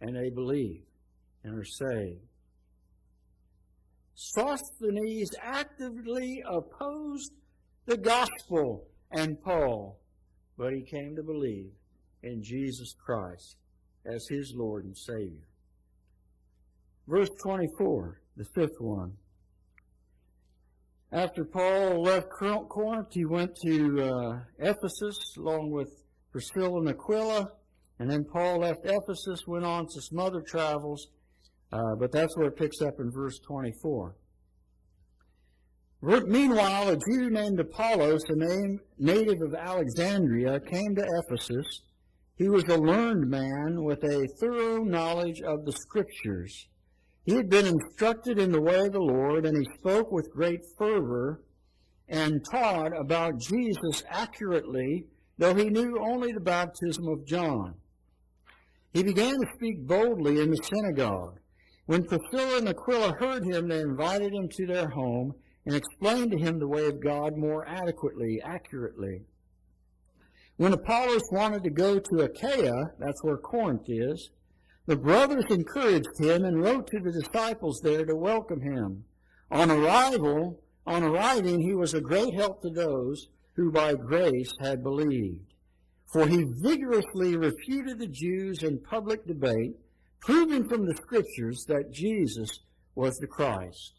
and 0.00 0.16
they 0.16 0.30
believe 0.30 0.80
and 1.42 1.58
are 1.58 1.66
saved. 1.66 2.24
Sosthenes 4.14 5.32
actively 5.42 6.42
opposed 6.48 7.30
the 7.84 7.98
gospel 7.98 8.86
and 9.10 9.36
Paul, 9.42 10.00
but 10.56 10.72
he 10.72 10.82
came 10.82 11.14
to 11.14 11.22
believe 11.22 11.72
in 12.22 12.42
Jesus 12.42 12.94
Christ 13.04 13.58
as 14.06 14.26
his 14.30 14.54
Lord 14.56 14.86
and 14.86 14.96
Savior. 14.96 15.46
Verse 17.06 17.28
24, 17.42 18.18
the 18.38 18.46
fifth 18.54 18.80
one. 18.80 19.12
After 21.14 21.44
Paul 21.44 22.02
left 22.02 22.26
Corinth, 22.28 23.12
he 23.12 23.24
went 23.24 23.54
to 23.64 24.02
uh, 24.02 24.38
Ephesus 24.58 25.16
along 25.38 25.70
with 25.70 25.88
Priscilla 26.32 26.80
and 26.80 26.88
Aquila. 26.88 27.52
And 28.00 28.10
then 28.10 28.24
Paul 28.24 28.58
left 28.58 28.80
Ephesus, 28.84 29.46
went 29.46 29.64
on 29.64 29.86
to 29.86 30.02
some 30.02 30.18
other 30.18 30.42
travels. 30.44 31.06
Uh, 31.72 31.94
but 32.00 32.10
that's 32.10 32.36
where 32.36 32.48
it 32.48 32.56
picks 32.56 32.82
up 32.82 32.98
in 32.98 33.12
verse 33.12 33.38
24. 33.46 34.16
Meanwhile, 36.02 36.88
a 36.88 36.96
Jew 36.96 37.30
named 37.30 37.60
Apollos, 37.60 38.24
a 38.28 38.34
name, 38.34 38.80
native 38.98 39.40
of 39.40 39.54
Alexandria, 39.54 40.58
came 40.58 40.96
to 40.96 41.22
Ephesus. 41.22 41.82
He 42.34 42.48
was 42.48 42.64
a 42.64 42.76
learned 42.76 43.30
man 43.30 43.84
with 43.84 44.02
a 44.02 44.26
thorough 44.40 44.82
knowledge 44.82 45.40
of 45.42 45.64
the 45.64 45.72
Scriptures. 45.72 46.66
He 47.24 47.34
had 47.34 47.48
been 47.48 47.66
instructed 47.66 48.38
in 48.38 48.52
the 48.52 48.60
way 48.60 48.86
of 48.86 48.92
the 48.92 49.00
Lord, 49.00 49.46
and 49.46 49.56
he 49.56 49.78
spoke 49.78 50.12
with 50.12 50.30
great 50.30 50.60
fervor 50.78 51.42
and 52.08 52.44
taught 52.50 52.92
about 52.98 53.40
Jesus 53.40 54.04
accurately, 54.08 55.06
though 55.38 55.54
he 55.54 55.70
knew 55.70 55.98
only 55.98 56.32
the 56.32 56.40
baptism 56.40 57.08
of 57.08 57.26
John. 57.26 57.74
He 58.92 59.02
began 59.02 59.34
to 59.34 59.46
speak 59.54 59.86
boldly 59.86 60.40
in 60.40 60.50
the 60.50 60.62
synagogue. 60.62 61.38
When 61.86 62.04
Priscilla 62.04 62.58
and 62.58 62.68
Aquila 62.68 63.14
heard 63.18 63.44
him, 63.44 63.68
they 63.68 63.80
invited 63.80 64.32
him 64.32 64.48
to 64.48 64.66
their 64.66 64.88
home 64.88 65.34
and 65.66 65.74
explained 65.74 66.30
to 66.30 66.38
him 66.38 66.58
the 66.58 66.68
way 66.68 66.86
of 66.86 67.02
God 67.02 67.36
more 67.36 67.66
adequately, 67.66 68.40
accurately. 68.44 69.22
When 70.56 70.72
Apollos 70.74 71.22
wanted 71.32 71.64
to 71.64 71.70
go 71.70 71.98
to 71.98 72.24
Achaia, 72.24 72.92
that's 72.98 73.24
where 73.24 73.38
Corinth 73.38 73.88
is, 73.88 74.30
the 74.86 74.96
brothers 74.96 75.44
encouraged 75.50 76.18
him 76.18 76.44
and 76.44 76.62
wrote 76.62 76.86
to 76.88 77.00
the 77.00 77.12
disciples 77.12 77.80
there 77.82 78.04
to 78.04 78.14
welcome 78.14 78.60
him. 78.60 79.04
On 79.50 79.70
arrival, 79.70 80.60
on 80.86 81.02
arriving, 81.02 81.60
he 81.60 81.74
was 81.74 81.94
a 81.94 82.00
great 82.00 82.34
help 82.34 82.60
to 82.62 82.70
those 82.70 83.28
who 83.54 83.70
by 83.70 83.94
grace 83.94 84.52
had 84.60 84.82
believed. 84.82 85.54
For 86.12 86.26
he 86.26 86.44
vigorously 86.62 87.36
refuted 87.36 87.98
the 87.98 88.06
Jews 88.06 88.62
in 88.62 88.78
public 88.78 89.26
debate, 89.26 89.76
proving 90.20 90.68
from 90.68 90.86
the 90.86 90.94
scriptures 90.94 91.64
that 91.68 91.92
Jesus 91.92 92.60
was 92.94 93.16
the 93.16 93.26
Christ. 93.26 93.94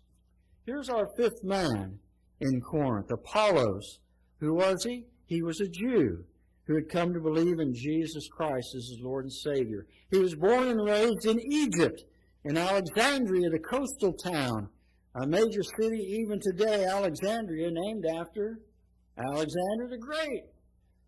Here's 0.65 0.89
our 0.89 1.08
fifth 1.17 1.43
man 1.43 2.00
in 2.39 2.62
Corinth, 2.62 3.12
Apollos. 3.12 4.00
Who 4.39 4.54
was 4.54 4.84
he? 4.84 5.06
He 5.26 5.41
was 5.41 5.60
a 5.62 5.67
Jew 5.67 6.26
who 6.65 6.75
had 6.75 6.89
come 6.89 7.13
to 7.13 7.19
believe 7.19 7.60
in 7.60 7.73
Jesus 7.73 8.28
Christ 8.28 8.75
as 8.75 8.89
his 8.89 8.99
Lord 9.01 9.25
and 9.25 9.34
Savior. 9.34 9.86
He 10.12 10.19
was 10.19 10.36
born 10.36 10.67
and 10.67 10.86
raised 10.86 11.25
in 11.25 11.39
Egypt, 11.51 12.04
in 12.43 12.58
Alexandria, 12.58 13.49
the 13.49 13.60
coastal 13.60 14.13
town, 14.13 14.69
a 15.15 15.28
major 15.28 15.62
city 15.80 16.19
even 16.21 16.39
today, 16.41 16.86
Alexandria, 16.86 17.69
named 17.71 18.06
after 18.06 18.60
Alexander 19.17 19.88
the 19.89 19.97
Great. 19.97 20.43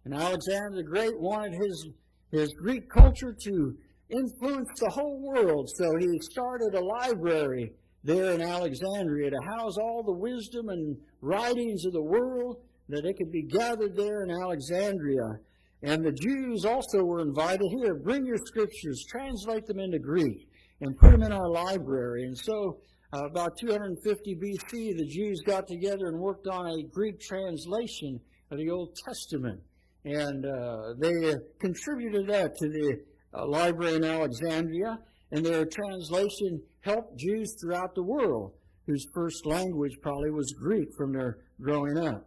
And 0.05 0.13
Alexander 0.13 0.77
the 0.77 0.83
Great 0.83 1.19
wanted 1.19 1.53
his, 1.53 1.89
his 2.31 2.53
Greek 2.53 2.89
culture 2.89 3.35
to 3.43 3.77
influence 4.09 4.69
the 4.79 4.89
whole 4.89 5.19
world, 5.21 5.69
so 5.75 5.85
he 5.99 6.07
started 6.31 6.75
a 6.75 6.85
library 6.85 7.73
there 8.03 8.31
in 8.31 8.41
Alexandria 8.41 9.29
to 9.31 9.39
house 9.57 9.77
all 9.77 10.03
the 10.03 10.13
wisdom 10.13 10.69
and 10.69 10.95
writings 11.21 11.83
of 11.85 11.91
the 11.91 12.01
world 12.01 12.57
that 12.89 13.05
it 13.05 13.17
could 13.17 13.31
be 13.31 13.43
gathered 13.43 13.95
there 13.95 14.23
in 14.23 14.31
Alexandria. 14.31 15.39
And 15.83 16.03
the 16.03 16.11
Jews 16.11 16.65
also 16.65 17.03
were 17.03 17.21
invited 17.21 17.67
here, 17.71 17.95
bring 17.95 18.25
your 18.25 18.37
scriptures, 18.45 19.05
translate 19.09 19.65
them 19.65 19.79
into 19.79 19.99
Greek, 19.99 20.49
and 20.81 20.97
put 20.97 21.11
them 21.11 21.23
in 21.23 21.31
our 21.31 21.49
library. 21.49 22.23
And 22.23 22.37
so, 22.37 22.79
uh, 23.13 23.25
about 23.25 23.57
250 23.57 24.35
BC, 24.35 24.97
the 24.97 25.05
Jews 25.05 25.41
got 25.45 25.67
together 25.67 26.07
and 26.07 26.19
worked 26.19 26.47
on 26.47 26.67
a 26.67 26.83
Greek 26.93 27.19
translation 27.19 28.19
of 28.51 28.57
the 28.57 28.69
Old 28.69 28.95
Testament. 29.05 29.61
And 30.03 30.45
uh, 30.45 30.93
they 30.99 31.35
contributed 31.59 32.27
that 32.27 32.55
to 32.57 32.69
the 32.69 32.97
uh, 33.33 33.47
library 33.47 33.95
in 33.95 34.03
Alexandria, 34.03 34.99
and 35.31 35.45
their 35.45 35.65
translation 35.65 36.61
helped 36.81 37.17
Jews 37.19 37.55
throughout 37.61 37.93
the 37.95 38.03
world 38.03 38.53
whose 38.87 39.05
first 39.13 39.45
language 39.45 39.91
probably 40.01 40.31
was 40.31 40.53
Greek 40.53 40.87
from 40.97 41.11
their 41.11 41.39
growing 41.61 41.97
up. 41.97 42.25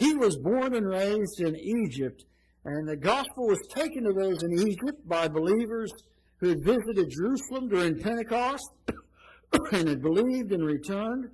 He 0.00 0.14
was 0.14 0.38
born 0.38 0.74
and 0.74 0.88
raised 0.88 1.40
in 1.40 1.54
Egypt, 1.56 2.24
and 2.64 2.88
the 2.88 2.96
gospel 2.96 3.46
was 3.46 3.60
taken 3.68 4.04
to 4.04 4.14
those 4.14 4.42
in 4.42 4.58
Egypt 4.66 5.06
by 5.06 5.28
believers 5.28 5.92
who 6.38 6.48
had 6.48 6.64
visited 6.64 7.10
Jerusalem 7.10 7.68
during 7.68 8.00
Pentecost 8.00 8.66
and 9.72 9.88
had 9.88 10.00
believed 10.00 10.52
and 10.52 10.64
returned. 10.64 11.28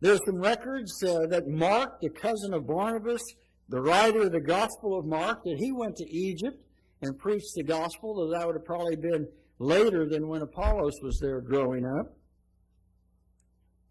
There 0.00 0.12
are 0.12 0.26
some 0.26 0.40
records 0.40 0.92
uh, 1.04 1.28
that 1.28 1.46
Mark, 1.46 2.00
the 2.00 2.10
cousin 2.10 2.52
of 2.52 2.66
Barnabas, 2.66 3.22
the 3.68 3.80
writer 3.80 4.22
of 4.22 4.32
the 4.32 4.40
Gospel 4.40 4.98
of 4.98 5.06
Mark, 5.06 5.44
that 5.44 5.56
he 5.60 5.70
went 5.70 5.94
to 5.98 6.10
Egypt 6.10 6.60
and 7.00 7.16
preached 7.16 7.54
the 7.54 7.62
gospel, 7.62 8.16
though 8.16 8.36
that 8.36 8.44
would 8.44 8.56
have 8.56 8.64
probably 8.64 8.96
been 8.96 9.28
later 9.60 10.08
than 10.08 10.26
when 10.26 10.42
Apollos 10.42 10.98
was 11.00 11.16
there 11.22 11.40
growing 11.40 11.86
up. 11.86 12.12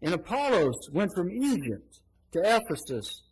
And 0.02 0.12
Apollos 0.12 0.90
went 0.92 1.10
from 1.16 1.30
Egypt 1.30 2.00
to 2.32 2.40
Ephesus 2.40 3.22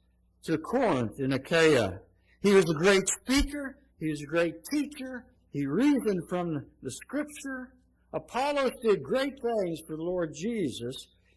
to 0.45 0.59
Corinth 0.59 1.19
in 1.19 1.33
Achaia. 1.33 2.01
He 2.43 2.53
was 2.53 2.65
a 2.71 2.75
great 2.75 3.09
speaker. 3.09 3.77
He 3.99 4.11
was 4.11 4.23
a 4.23 4.27
great 4.27 4.55
teacher. 4.73 5.27
He 5.53 5.67
reasoned 5.67 6.23
from 6.29 6.65
the 6.83 6.91
scripture. 6.91 7.73
Apollos 8.13 8.71
did 8.83 9.03
great 9.03 9.35
things 9.35 9.81
for 9.87 9.97
the 9.97 10.03
Lord 10.03 10.33
Jesus 10.35 10.95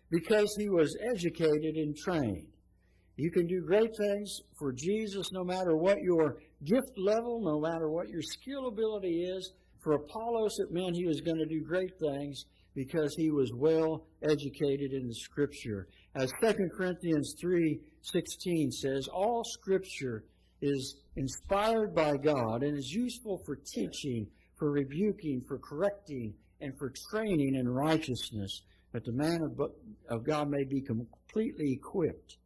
because 0.09 0.55
he 0.57 0.69
was 0.69 0.95
educated 1.13 1.75
and 1.75 1.95
trained. 1.95 2.47
You 3.15 3.31
can 3.31 3.45
do 3.45 3.61
great 3.61 3.91
things 3.95 4.39
for 4.57 4.71
Jesus 4.71 5.31
no 5.31 5.43
matter 5.43 5.75
what 5.75 6.01
your 6.01 6.37
gift 6.65 6.97
level, 6.97 7.41
no 7.43 7.59
matter 7.59 7.89
what 7.89 8.09
your 8.09 8.21
skill 8.21 8.67
ability 8.67 9.23
is. 9.23 9.51
For 9.81 9.93
Apollos, 9.93 10.59
it 10.59 10.71
meant 10.71 10.95
he 10.95 11.05
was 11.05 11.21
going 11.21 11.37
to 11.37 11.45
do 11.45 11.61
great 11.61 11.91
things 11.99 12.45
because 12.73 13.13
he 13.15 13.29
was 13.29 13.51
well 13.53 14.05
educated 14.23 14.93
in 14.93 15.07
the 15.07 15.13
scripture. 15.13 15.87
Uh, 16.15 16.23
As 16.23 16.31
2 16.41 16.69
Corinthians 16.75 17.35
3:16 17.41 18.71
says, 18.71 19.07
all 19.07 19.43
scripture 19.43 20.23
is 20.61 20.95
inspired 21.15 21.93
by 21.93 22.17
God 22.17 22.63
and 22.63 22.77
is 22.77 22.91
useful 22.91 23.41
for 23.45 23.55
teaching, 23.55 24.27
for 24.57 24.71
rebuking, 24.71 25.41
for 25.47 25.57
correcting, 25.57 26.33
and 26.61 26.77
for 26.77 26.93
training 27.11 27.55
in 27.55 27.67
righteousness, 27.67 28.61
that 28.93 29.03
the 29.03 29.11
man 29.11 29.41
of, 29.41 29.59
of 30.09 30.23
God 30.23 30.49
may 30.49 30.63
be 30.63 30.81
completely 30.81 31.73
equipped. 31.73 32.37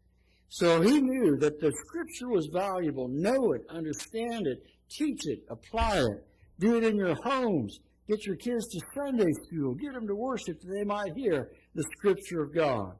So 0.49 0.81
he 0.81 1.01
knew 1.01 1.37
that 1.37 1.59
the 1.59 1.71
scripture 1.85 2.29
was 2.29 2.47
valuable. 2.47 3.07
Know 3.09 3.51
it, 3.53 3.65
understand 3.69 4.47
it, 4.47 4.63
teach 4.89 5.27
it, 5.27 5.43
apply 5.49 5.97
it. 5.97 6.25
Do 6.59 6.77
it 6.77 6.83
in 6.83 6.95
your 6.95 7.15
homes. 7.21 7.79
Get 8.07 8.25
your 8.25 8.37
kids 8.37 8.67
to 8.69 8.79
Sunday 8.95 9.31
school. 9.43 9.75
Get 9.75 9.93
them 9.93 10.07
to 10.07 10.15
worship 10.15 10.61
that 10.61 10.73
they 10.73 10.85
might 10.85 11.15
hear 11.15 11.51
the 11.75 11.83
Scripture 11.97 12.41
of 12.41 12.55
God. 12.55 12.95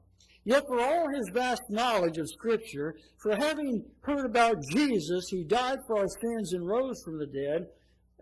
Yet 0.48 0.66
for 0.66 0.80
all 0.80 1.06
his 1.10 1.28
vast 1.34 1.60
knowledge 1.68 2.16
of 2.16 2.26
Scripture, 2.30 2.94
for 3.18 3.36
having 3.36 3.84
heard 4.00 4.24
about 4.24 4.56
Jesus, 4.72 5.28
who 5.30 5.44
died 5.44 5.76
for 5.86 5.98
our 5.98 6.08
sins 6.08 6.54
and 6.54 6.66
rose 6.66 7.02
from 7.04 7.18
the 7.18 7.26
dead, 7.26 7.66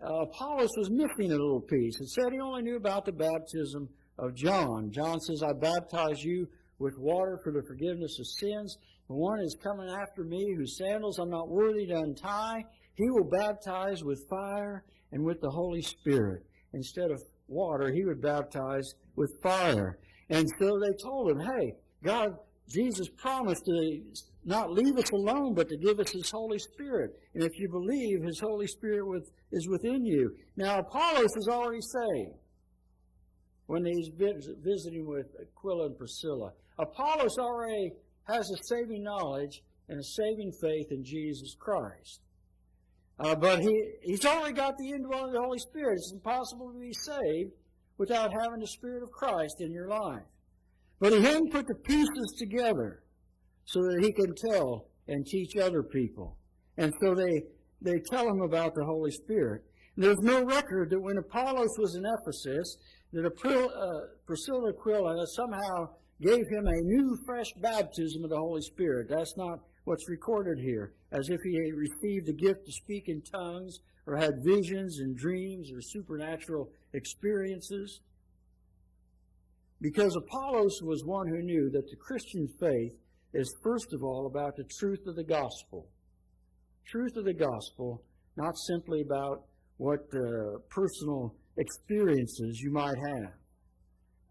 uh, 0.03 0.23
Apollos 0.23 0.69
was 0.75 0.89
missing 0.89 1.31
a 1.31 1.37
little 1.37 1.61
piece. 1.61 2.01
It 2.01 2.09
said 2.09 2.33
he 2.33 2.41
only 2.41 2.63
knew 2.63 2.75
about 2.75 3.05
the 3.05 3.13
baptism 3.13 3.87
of 4.19 4.35
John. 4.35 4.91
John 4.91 5.21
says, 5.21 5.41
I 5.41 5.53
baptize 5.53 6.21
you 6.21 6.49
with 6.79 6.97
water 6.97 7.39
for 7.45 7.53
the 7.53 7.63
forgiveness 7.65 8.19
of 8.19 8.27
sins. 8.27 8.77
The 9.07 9.15
one 9.15 9.39
is 9.39 9.55
coming 9.63 9.87
after 9.87 10.25
me 10.25 10.53
whose 10.57 10.77
sandals 10.77 11.19
I'm 11.19 11.29
not 11.29 11.47
worthy 11.47 11.87
to 11.87 11.97
untie. 11.97 12.65
He 12.95 13.09
will 13.09 13.29
baptize 13.39 14.03
with 14.03 14.19
fire 14.29 14.83
and 15.13 15.23
with 15.23 15.39
the 15.39 15.49
Holy 15.49 15.81
Spirit 15.81 16.43
instead 16.73 17.09
of 17.09 17.21
water, 17.47 17.89
he 17.89 18.03
would 18.03 18.21
baptize 18.21 18.95
with 19.15 19.31
fire. 19.41 19.97
And 20.29 20.45
so 20.59 20.77
they 20.77 20.91
told 21.01 21.31
him, 21.31 21.39
hey, 21.39 21.73
God, 22.03 22.37
Jesus 22.69 23.07
promised 23.09 23.65
to 23.65 24.01
not 24.45 24.71
leave 24.71 24.97
us 24.97 25.09
alone, 25.11 25.53
but 25.53 25.69
to 25.69 25.77
give 25.77 25.99
us 25.99 26.11
His 26.11 26.29
Holy 26.29 26.59
Spirit. 26.59 27.19
And 27.33 27.43
if 27.43 27.59
you 27.59 27.69
believe, 27.69 28.23
His 28.23 28.39
Holy 28.39 28.67
Spirit 28.67 29.07
with, 29.07 29.29
is 29.51 29.67
within 29.67 30.05
you. 30.05 30.35
Now, 30.55 30.79
Apollos 30.79 31.35
is 31.35 31.47
already 31.49 31.81
saved 31.81 32.37
when 33.67 33.85
he's 33.85 34.09
visiting 34.17 35.05
with 35.05 35.27
Aquila 35.41 35.87
and 35.87 35.97
Priscilla. 35.97 36.53
Apollos 36.79 37.37
already 37.37 37.91
has 38.23 38.49
a 38.49 38.57
saving 38.63 39.03
knowledge 39.03 39.61
and 39.89 39.99
a 39.99 40.03
saving 40.03 40.51
faith 40.61 40.87
in 40.91 41.03
Jesus 41.03 41.55
Christ. 41.59 42.21
Uh, 43.19 43.35
but 43.35 43.59
he, 43.59 43.91
he's 44.03 44.25
only 44.25 44.53
got 44.53 44.77
the 44.77 44.89
indwelling 44.91 45.27
of 45.27 45.33
the 45.33 45.41
Holy 45.41 45.59
Spirit. 45.59 45.95
It's 45.95 46.13
impossible 46.13 46.71
to 46.71 46.79
be 46.79 46.93
saved 46.93 47.51
without 47.97 48.31
having 48.31 48.59
the 48.59 48.67
Spirit 48.67 49.03
of 49.03 49.11
Christ 49.11 49.59
in 49.59 49.71
your 49.71 49.87
life. 49.87 50.23
But 50.99 51.13
he 51.13 51.21
hadn't 51.21 51.51
put 51.51 51.67
the 51.67 51.75
pieces 51.75 52.35
together 52.37 53.03
so 53.65 53.81
that 53.83 54.03
he 54.03 54.11
can 54.11 54.33
tell 54.35 54.87
and 55.07 55.25
teach 55.25 55.55
other 55.57 55.83
people. 55.83 56.37
And 56.77 56.93
so 57.01 57.13
they, 57.13 57.43
they 57.81 57.99
tell 58.11 58.27
him 58.27 58.41
about 58.41 58.73
the 58.75 58.85
Holy 58.85 59.11
Spirit. 59.11 59.63
And 59.95 60.05
there's 60.05 60.19
no 60.21 60.43
record 60.43 60.89
that 60.89 60.99
when 60.99 61.17
Apollos 61.17 61.77
was 61.77 61.95
in 61.95 62.03
Ephesus, 62.05 62.77
that 63.13 63.25
uh, 63.25 64.07
Priscilla 64.25 64.69
Aquila 64.69 65.25
somehow 65.35 65.89
gave 66.21 66.47
him 66.49 66.67
a 66.67 66.81
new, 66.81 67.17
fresh 67.25 67.51
baptism 67.61 68.23
of 68.23 68.29
the 68.29 68.37
Holy 68.37 68.61
Spirit. 68.61 69.07
That's 69.09 69.37
not 69.37 69.59
what's 69.85 70.09
recorded 70.09 70.59
here, 70.59 70.93
as 71.11 71.29
if 71.29 71.39
he 71.43 71.55
had 71.55 71.75
received 71.75 72.27
the 72.27 72.33
gift 72.33 72.65
to 72.65 72.71
speak 72.71 73.07
in 73.07 73.21
tongues 73.21 73.79
or 74.05 74.17
had 74.17 74.43
visions 74.43 74.99
and 74.99 75.15
dreams 75.15 75.71
or 75.71 75.81
supernatural 75.81 76.69
experiences. 76.93 78.01
Because 79.81 80.15
Apollos 80.15 80.81
was 80.81 81.03
one 81.05 81.27
who 81.27 81.41
knew 81.41 81.69
that 81.69 81.89
the 81.89 81.95
Christian 81.97 82.47
faith 82.59 82.93
is 83.33 83.53
first 83.63 83.93
of 83.93 84.03
all 84.03 84.25
about 84.27 84.55
the 84.55 84.65
truth 84.79 85.05
of 85.05 85.15
the 85.15 85.23
gospel. 85.23 85.87
Truth 86.85 87.17
of 87.17 87.25
the 87.25 87.33
gospel, 87.33 88.03
not 88.35 88.57
simply 88.57 89.01
about 89.01 89.43
what 89.77 90.07
uh, 90.13 90.59
personal 90.69 91.35
experiences 91.57 92.59
you 92.61 92.71
might 92.71 92.97
have. 92.97 93.33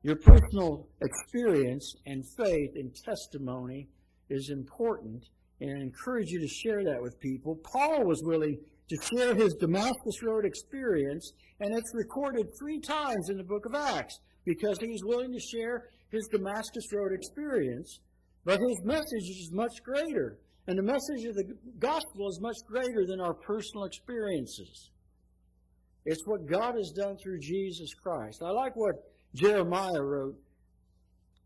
Your 0.03 0.17
personal 0.17 0.89
experience 1.03 1.95
and 2.07 2.25
faith 2.37 2.71
and 2.75 2.95
testimony 3.05 3.89
is 4.29 4.51
important 4.51 5.25
and 5.61 5.79
I 5.79 5.81
encourage 5.81 6.31
you 6.31 6.41
to 6.41 6.49
share 6.49 6.85
that 6.85 7.01
with 7.01 7.19
people. 7.21 7.59
Paul 7.65 8.05
was 8.05 8.23
willing 8.25 8.59
to 8.89 8.97
share 9.03 9.35
his 9.35 9.55
Damascus 9.55 10.23
Road 10.23 10.45
experience, 10.45 11.33
and 11.61 11.75
it's 11.75 11.95
recorded 11.95 12.47
three 12.59 12.79
times 12.79 13.31
in 13.31 13.37
the 13.37 13.45
book 13.45 13.67
of 13.67 13.75
Acts 13.75 14.21
because 14.47 14.79
he's 14.81 15.05
willing 15.05 15.33
to 15.33 15.41
share 15.41 15.91
his 16.11 16.27
Damascus 16.29 16.91
Road 16.95 17.13
experience. 17.13 18.01
But 18.45 18.61
his 18.61 18.81
message 18.85 19.29
is 19.29 19.51
much 19.53 19.83
greater, 19.83 20.39
and 20.69 20.79
the 20.79 20.83
message 20.83 21.25
of 21.29 21.35
the 21.35 21.53
gospel 21.79 22.29
is 22.29 22.41
much 22.41 22.57
greater 22.67 23.05
than 23.05 23.21
our 23.21 23.35
personal 23.35 23.85
experiences. 23.85 24.91
It's 26.05 26.25
what 26.27 26.47
God 26.47 26.77
has 26.77 26.93
done 26.93 27.17
through 27.19 27.41
Jesus 27.41 27.93
Christ. 27.95 28.41
I 28.43 28.51
like 28.51 28.77
what 28.77 28.95
Jeremiah 29.35 30.01
wrote 30.01 30.37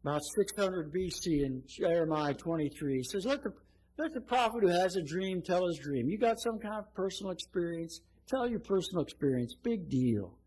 about 0.04 0.20
600 0.36 0.92
BC 0.92 1.44
in 1.44 1.62
Jeremiah 1.66 2.34
23. 2.34 2.98
He 2.98 3.02
says, 3.02 3.24
Let 3.24 3.42
the 3.42 3.52
let 3.96 4.14
the 4.14 4.20
prophet 4.20 4.62
who 4.62 4.68
has 4.68 4.96
a 4.96 5.02
dream 5.02 5.42
tell 5.42 5.66
his 5.66 5.78
dream. 5.78 6.08
You 6.08 6.16
got 6.16 6.40
some 6.40 6.58
kind 6.58 6.78
of 6.78 6.94
personal 6.94 7.32
experience? 7.32 8.00
Tell 8.28 8.48
your 8.48 8.60
personal 8.60 9.02
experience. 9.02 9.54
Big 9.62 9.90
deal. 9.90 10.38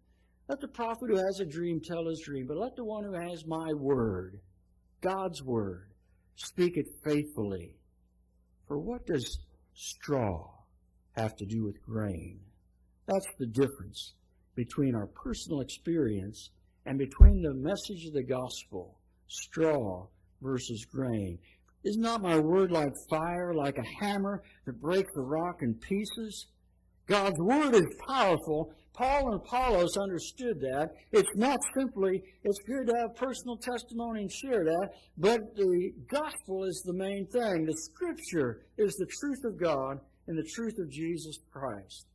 Let 0.48 0.60
the 0.60 0.68
prophet 0.68 1.10
who 1.10 1.18
has 1.18 1.40
a 1.40 1.46
dream 1.46 1.80
tell 1.80 2.06
his 2.08 2.22
dream, 2.26 2.48
but 2.48 2.58
let 2.58 2.76
the 2.76 2.84
one 2.84 3.06
who 3.06 3.14
has 3.14 3.46
my 3.46 3.74
word, 3.74 4.40
God's 5.02 5.42
word, 5.42 5.94
speak 6.36 6.76
it 6.76 6.88
faithfully. 7.04 7.78
For 8.68 8.78
what 8.78 9.06
does 9.06 9.40
straw 9.74 10.50
have 11.16 11.36
to 11.38 11.46
do 11.46 11.64
with 11.64 11.82
grain? 11.82 12.40
That's 13.06 13.28
the 13.40 13.48
difference 13.48 14.14
between 14.56 14.96
our 14.96 15.08
personal 15.08 15.62
experience 15.62 16.50
and 16.86 16.98
between 16.98 17.42
the 17.42 17.54
message 17.54 18.06
of 18.06 18.14
the 18.14 18.24
gospel, 18.24 18.98
straw 19.28 20.08
versus 20.42 20.86
grain. 20.86 21.40
Is 21.84 21.98
not 21.98 22.22
my 22.22 22.38
word 22.38 22.72
like 22.72 22.94
fire, 23.10 23.54
like 23.54 23.78
a 23.78 24.04
hammer 24.04 24.44
that 24.66 24.82
breaks 24.82 25.12
the 25.14 25.22
rock 25.22 25.62
in 25.62 25.74
pieces? 25.76 26.48
God's 27.08 27.40
word 27.40 27.76
is 27.76 27.86
powerful. 28.08 28.74
Paul 28.94 29.32
and 29.32 29.36
Apollos 29.36 29.98
understood 29.98 30.62
that. 30.62 30.92
It's 31.12 31.36
not 31.36 31.60
simply, 31.76 32.22
it's 32.44 32.60
good 32.68 32.88
to 32.88 32.94
have 33.02 33.16
personal 33.16 33.58
testimony 33.58 34.22
and 34.22 34.32
share 34.32 34.64
that, 34.64 34.90
but 35.18 35.40
the 35.56 35.92
gospel 36.10 36.64
is 36.66 36.82
the 36.86 36.94
main 36.94 37.26
thing. 37.28 37.66
The 37.66 37.76
scripture 37.92 38.66
is 38.78 38.94
the 38.96 39.08
truth 39.20 39.44
of 39.46 39.60
God 39.60 40.00
and 40.28 40.38
the 40.38 40.50
truth 40.54 40.78
of 40.80 40.92
Jesus 40.92 41.40
Christ. 41.52 42.06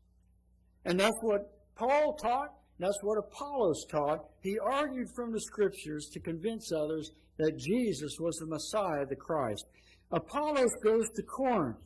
And 0.85 0.98
that's 0.98 1.18
what 1.20 1.53
Paul 1.74 2.14
taught. 2.14 2.55
That's 2.79 2.98
what 3.03 3.18
Apollos 3.18 3.85
taught. 3.90 4.20
He 4.40 4.57
argued 4.59 5.09
from 5.16 5.33
the 5.33 5.40
scriptures 5.40 6.09
to 6.12 6.20
convince 6.20 6.70
others 6.72 7.11
that 7.38 7.59
Jesus 7.59 8.16
was 8.20 8.37
the 8.37 8.46
Messiah, 8.46 9.05
the 9.05 9.16
Christ. 9.16 9.64
Apollos 10.12 10.70
goes 10.85 11.09
to 11.16 11.22
Corinth, 11.22 11.77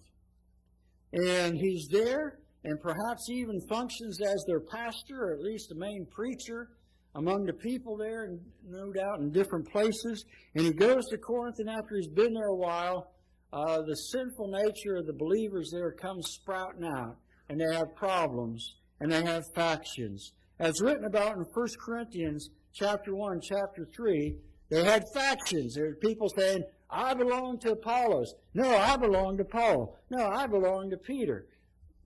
and 1.13 1.57
he's 1.57 1.89
there, 1.91 2.39
and 2.65 2.81
perhaps 2.81 3.29
even 3.31 3.61
functions 3.69 4.21
as 4.21 4.45
their 4.47 4.61
pastor, 4.61 5.25
or 5.25 5.33
at 5.33 5.41
least 5.41 5.69
the 5.69 5.75
main 5.75 6.07
preacher 6.07 6.71
among 7.15 7.45
the 7.45 7.53
people 7.53 7.97
there, 7.97 8.25
and 8.25 8.41
no 8.67 8.93
doubt 8.93 9.21
in 9.21 9.31
different 9.31 9.69
places. 9.71 10.25
And 10.55 10.65
he 10.65 10.73
goes 10.73 11.05
to 11.11 11.19
Corinth, 11.19 11.57
and 11.59 11.69
after 11.69 11.97
he's 11.97 12.09
been 12.09 12.33
there 12.33 12.47
a 12.47 12.57
while, 12.57 13.13
uh, 13.53 13.83
the 13.83 13.97
sinful 13.97 14.49
nature 14.49 14.97
of 14.97 15.07
the 15.07 15.13
believers 15.13 15.71
there 15.71 15.93
comes 15.93 16.27
sprouting 16.31 16.85
out, 16.85 17.17
and 17.49 17.61
they 17.61 17.75
have 17.75 17.95
problems, 17.95 18.77
and 19.01 19.13
they 19.13 19.23
have 19.25 19.45
factions. 19.55 20.33
As 20.59 20.81
written 20.81 21.05
about 21.05 21.37
in 21.37 21.45
1 21.53 21.69
Corinthians 21.85 22.49
chapter 22.73 23.15
1, 23.15 23.41
chapter 23.43 23.87
3, 23.95 24.37
they 24.71 24.85
had 24.85 25.05
factions. 25.13 25.75
There 25.75 25.87
were 25.87 25.95
people 25.97 26.31
saying, 26.31 26.65
I 26.89 27.13
belong 27.15 27.59
to 27.61 27.73
Apollos. 27.73 28.35
No, 28.55 28.77
I 28.77 28.97
belong 28.97 29.37
to 29.39 29.45
Paul. 29.45 29.99
No, 30.11 30.29
I 30.29 30.47
belong 30.47 30.91
to 30.91 30.97
Peter. 30.97 31.47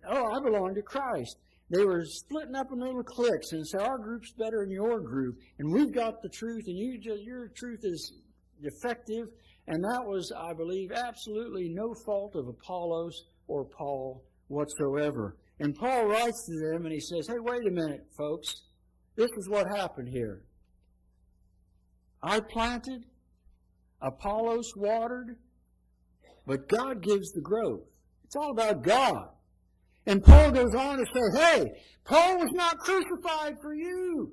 Oh, 0.09 0.33
I 0.33 0.41
belong 0.41 0.75
to 0.75 0.83
Christ. 0.83 1.37
They 1.71 1.85
were 1.85 2.05
splitting 2.05 2.55
up 2.55 2.71
in 2.73 2.79
little 2.79 3.03
cliques 3.03 3.53
and 3.53 3.67
say, 3.67 3.79
our 3.79 3.99
group's 3.99 4.33
better 4.33 4.61
than 4.61 4.71
your 4.71 5.01
group, 5.01 5.37
and 5.59 5.73
we've 5.73 5.93
got 5.93 6.23
the 6.23 6.29
truth, 6.29 6.65
and 6.69 6.79
you 6.79 6.99
just, 6.99 7.23
your 7.23 7.49
truth 7.49 7.81
is 7.83 8.13
defective. 8.63 9.29
And 9.69 9.83
that 9.83 10.05
was, 10.05 10.33
I 10.37 10.53
believe, 10.53 10.93
absolutely 10.93 11.69
no 11.69 11.93
fault 11.93 12.37
of 12.37 12.47
Apollos 12.47 13.25
or 13.49 13.65
Paul 13.65 14.23
whatsoever. 14.47 15.37
And 15.59 15.75
Paul 15.75 16.07
writes 16.07 16.47
to 16.47 16.71
them 16.71 16.85
and 16.85 16.93
he 16.93 17.01
says, 17.01 17.27
Hey, 17.27 17.39
wait 17.39 17.67
a 17.67 17.71
minute, 17.71 18.07
folks. 18.17 18.63
This 19.17 19.31
is 19.39 19.49
what 19.49 19.67
happened 19.67 20.09
here. 20.09 20.43
I 22.23 22.41
planted, 22.41 23.05
Apollos 24.01 24.73
watered, 24.77 25.37
but 26.47 26.69
God 26.69 27.03
gives 27.03 27.33
the 27.33 27.41
growth. 27.41 27.85
It's 28.25 28.37
all 28.37 28.51
about 28.51 28.83
God. 28.83 29.29
And 30.07 30.23
Paul 30.23 30.53
goes 30.53 30.75
on 30.75 30.99
to 30.99 31.05
say, 31.05 31.41
hey, 31.41 31.73
Paul 32.05 32.39
was 32.39 32.51
not 32.53 32.79
crucified 32.79 33.57
for 33.61 33.75
you. 33.75 34.33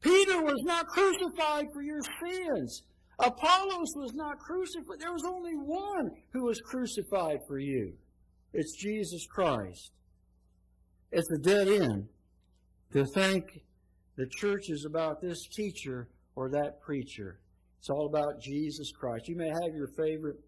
Peter 0.00 0.42
was 0.42 0.62
not 0.64 0.86
crucified 0.86 1.66
for 1.72 1.82
your 1.82 2.02
sins. 2.22 2.82
Apollos 3.18 3.94
was 3.96 4.12
not 4.14 4.38
crucified. 4.38 5.00
There 5.00 5.12
was 5.12 5.24
only 5.24 5.54
one 5.54 6.10
who 6.32 6.44
was 6.44 6.60
crucified 6.60 7.38
for 7.48 7.58
you. 7.58 7.94
It's 8.52 8.76
Jesus 8.76 9.26
Christ. 9.26 9.92
It's 11.10 11.30
a 11.30 11.38
dead 11.38 11.68
end 11.68 12.08
to 12.92 13.06
think 13.06 13.62
the 14.16 14.26
church 14.26 14.68
is 14.68 14.84
about 14.84 15.22
this 15.22 15.46
teacher 15.48 16.08
or 16.34 16.50
that 16.50 16.80
preacher. 16.82 17.40
It's 17.78 17.88
all 17.88 18.06
about 18.06 18.40
Jesus 18.40 18.92
Christ. 18.92 19.28
You 19.28 19.36
may 19.36 19.48
have 19.48 19.74
your 19.74 19.88
favorite 19.96 20.40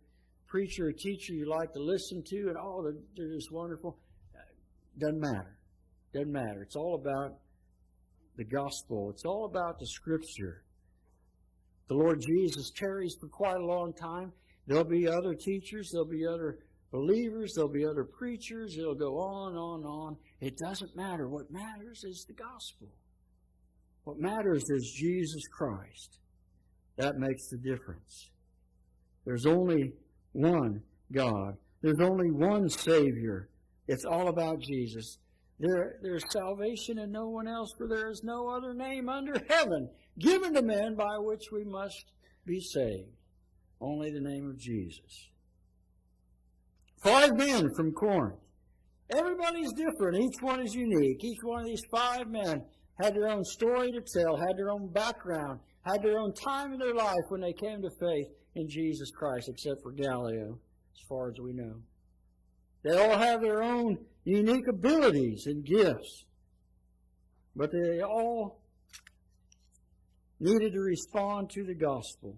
preacher 0.49 0.89
or 0.89 0.93
teacher 0.93 1.35
you 1.35 1.49
like 1.49 1.73
to 1.75 1.81
listen 1.81 2.23
to, 2.25 2.49
and 2.49 2.57
oh, 2.57 2.91
they're, 3.17 3.35
just 3.35 3.53
wonderful. 3.53 3.99
Uh, 4.35 4.41
doesn't 4.99 5.21
matter. 5.21 5.57
Doesn't 6.13 6.33
matter. 6.33 6.63
It's 6.63 6.77
all 6.77 6.95
about 6.95 7.39
the 8.37 8.45
gospel. 8.45 9.11
It's 9.11 9.25
all 9.25 9.45
about 9.45 9.79
the 9.79 9.87
scripture. 9.87 10.65
The 11.89 11.95
Lord 11.95 12.21
Jesus 12.21 12.71
tarries 12.71 13.17
for 13.21 13.29
quite 13.29 13.57
a 13.57 13.65
long 13.65 13.93
time. 13.93 14.33
There'll 14.67 14.85
be 14.85 15.07
other 15.09 15.35
teachers. 15.35 15.91
There'll 15.93 16.09
be 16.09 16.27
other 16.27 16.59
believers. 16.93 17.53
There'll 17.55 17.71
be 17.71 17.87
other 17.87 18.05
preachers. 18.05 18.77
It'll 18.79 18.95
go 18.95 19.19
on, 19.19 19.55
on, 19.55 19.85
on. 19.85 20.17
It 20.41 20.57
doesn't 20.59 20.97
matter. 20.97 21.29
What 21.29 21.51
matters 21.51 22.05
is 22.05 22.25
the 22.27 22.35
gospel. 22.35 22.89
What 24.05 24.19
matters 24.19 24.65
is 24.71 24.91
Jesus 24.99 25.47
Christ. 25.49 26.19
That 26.97 27.17
makes 27.19 27.49
the 27.49 27.59
difference. 27.59 28.31
There's 29.25 29.47
only 29.47 29.93
one 30.39 30.83
God. 31.13 31.57
There's 31.83 32.01
only 32.01 32.31
one 32.31 32.69
Savior. 32.69 33.49
It's 33.87 34.05
all 34.05 34.29
about 34.29 34.61
Jesus. 34.61 35.19
There, 35.59 35.97
there's 36.03 36.25
salvation 36.31 36.99
in 36.99 37.11
no 37.11 37.29
one 37.29 37.49
else, 37.49 37.73
for 37.77 37.89
there 37.89 38.11
is 38.11 38.23
no 38.23 38.49
other 38.49 38.75
name 38.75 39.09
under 39.09 39.35
heaven 39.49 39.89
given 40.19 40.55
to 40.55 40.63
men 40.63 40.95
by 40.95 41.19
which 41.19 41.51
we 41.53 41.65
must 41.65 42.13
be 42.47 42.61
saved. 42.61 43.09
Only 43.81 44.11
the 44.11 44.21
name 44.21 44.49
of 44.49 44.59
Jesus. 44.59 45.29
Five 47.03 47.37
men 47.37 47.71
from 47.77 47.93
Corinth. 47.93 48.39
Everybody's 49.11 49.73
different. 49.73 50.19
Each 50.19 50.43
one 50.43 50.61
is 50.61 50.75
unique. 50.75 51.25
Each 51.25 51.39
one 51.43 51.61
of 51.61 51.67
these 51.67 51.85
five 51.91 52.29
men 52.29 52.65
had 53.01 53.15
their 53.15 53.29
own 53.29 53.45
story 53.45 53.93
to 53.93 54.01
tell, 54.01 54.37
had 54.37 54.57
their 54.57 54.71
own 54.71 54.89
background, 54.89 55.61
had 55.91 56.03
their 56.03 56.19
own 56.19 56.33
time 56.35 56.73
in 56.73 56.79
their 56.79 56.95
life 56.95 57.15
when 57.29 57.41
they 57.41 57.53
came 57.53 57.83
to 57.83 57.91
faith 58.01 58.29
in 58.55 58.69
Jesus 58.69 59.11
Christ, 59.11 59.49
except 59.49 59.83
for 59.83 59.93
Gallio, 59.93 60.59
as 60.95 61.07
far 61.09 61.29
as 61.29 61.37
we 61.41 61.53
know. 61.53 61.77
They 62.85 62.97
all 62.97 63.19
have 63.19 63.41
their 63.41 63.63
own 63.63 63.99
unique 64.25 64.69
abilities 64.69 65.45
and 65.47 65.65
gifts, 65.65 66.25
but 67.57 67.71
they 67.73 68.03
all 68.03 68.61
needed 70.41 70.73
to 70.73 70.81
respond 70.81 71.51
to 71.51 71.65
the 71.65 71.75
gospel. 71.75 72.37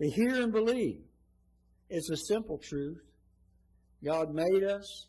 To 0.00 0.10
hear 0.10 0.42
and 0.42 0.52
believe. 0.52 1.00
It's 1.90 2.10
a 2.10 2.16
simple 2.16 2.60
truth. 2.62 3.00
God 4.04 4.32
made 4.32 4.62
us. 4.62 5.06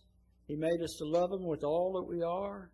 He 0.48 0.56
made 0.56 0.82
us 0.82 0.96
to 0.98 1.06
love 1.06 1.32
Him 1.32 1.46
with 1.46 1.64
all 1.64 1.94
that 1.94 2.12
we 2.12 2.24
are. 2.24 2.72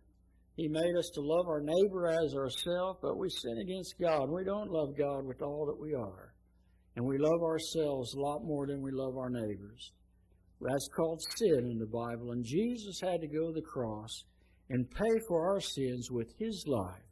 He 0.56 0.68
made 0.68 0.96
us 0.98 1.10
to 1.14 1.20
love 1.20 1.48
our 1.48 1.60
neighbor 1.60 2.08
as 2.08 2.34
ourselves, 2.34 2.98
but 3.02 3.18
we 3.18 3.28
sin 3.28 3.58
against 3.58 3.94
God. 4.00 4.30
We 4.30 4.42
don't 4.44 4.70
love 4.70 4.96
God 4.96 5.26
with 5.26 5.42
all 5.42 5.66
that 5.66 5.78
we 5.78 5.94
are. 5.94 6.32
And 6.96 7.04
we 7.04 7.18
love 7.18 7.42
ourselves 7.42 8.14
a 8.14 8.20
lot 8.20 8.42
more 8.42 8.66
than 8.66 8.80
we 8.80 8.90
love 8.90 9.18
our 9.18 9.28
neighbors. 9.28 9.92
That's 10.62 10.88
called 10.96 11.22
sin 11.36 11.68
in 11.70 11.78
the 11.78 11.86
Bible. 11.86 12.32
And 12.32 12.42
Jesus 12.42 13.00
had 13.02 13.20
to 13.20 13.28
go 13.28 13.48
to 13.48 13.52
the 13.52 13.60
cross 13.60 14.24
and 14.70 14.90
pay 14.90 15.20
for 15.28 15.46
our 15.52 15.60
sins 15.60 16.10
with 16.10 16.32
his 16.38 16.64
life 16.66 17.02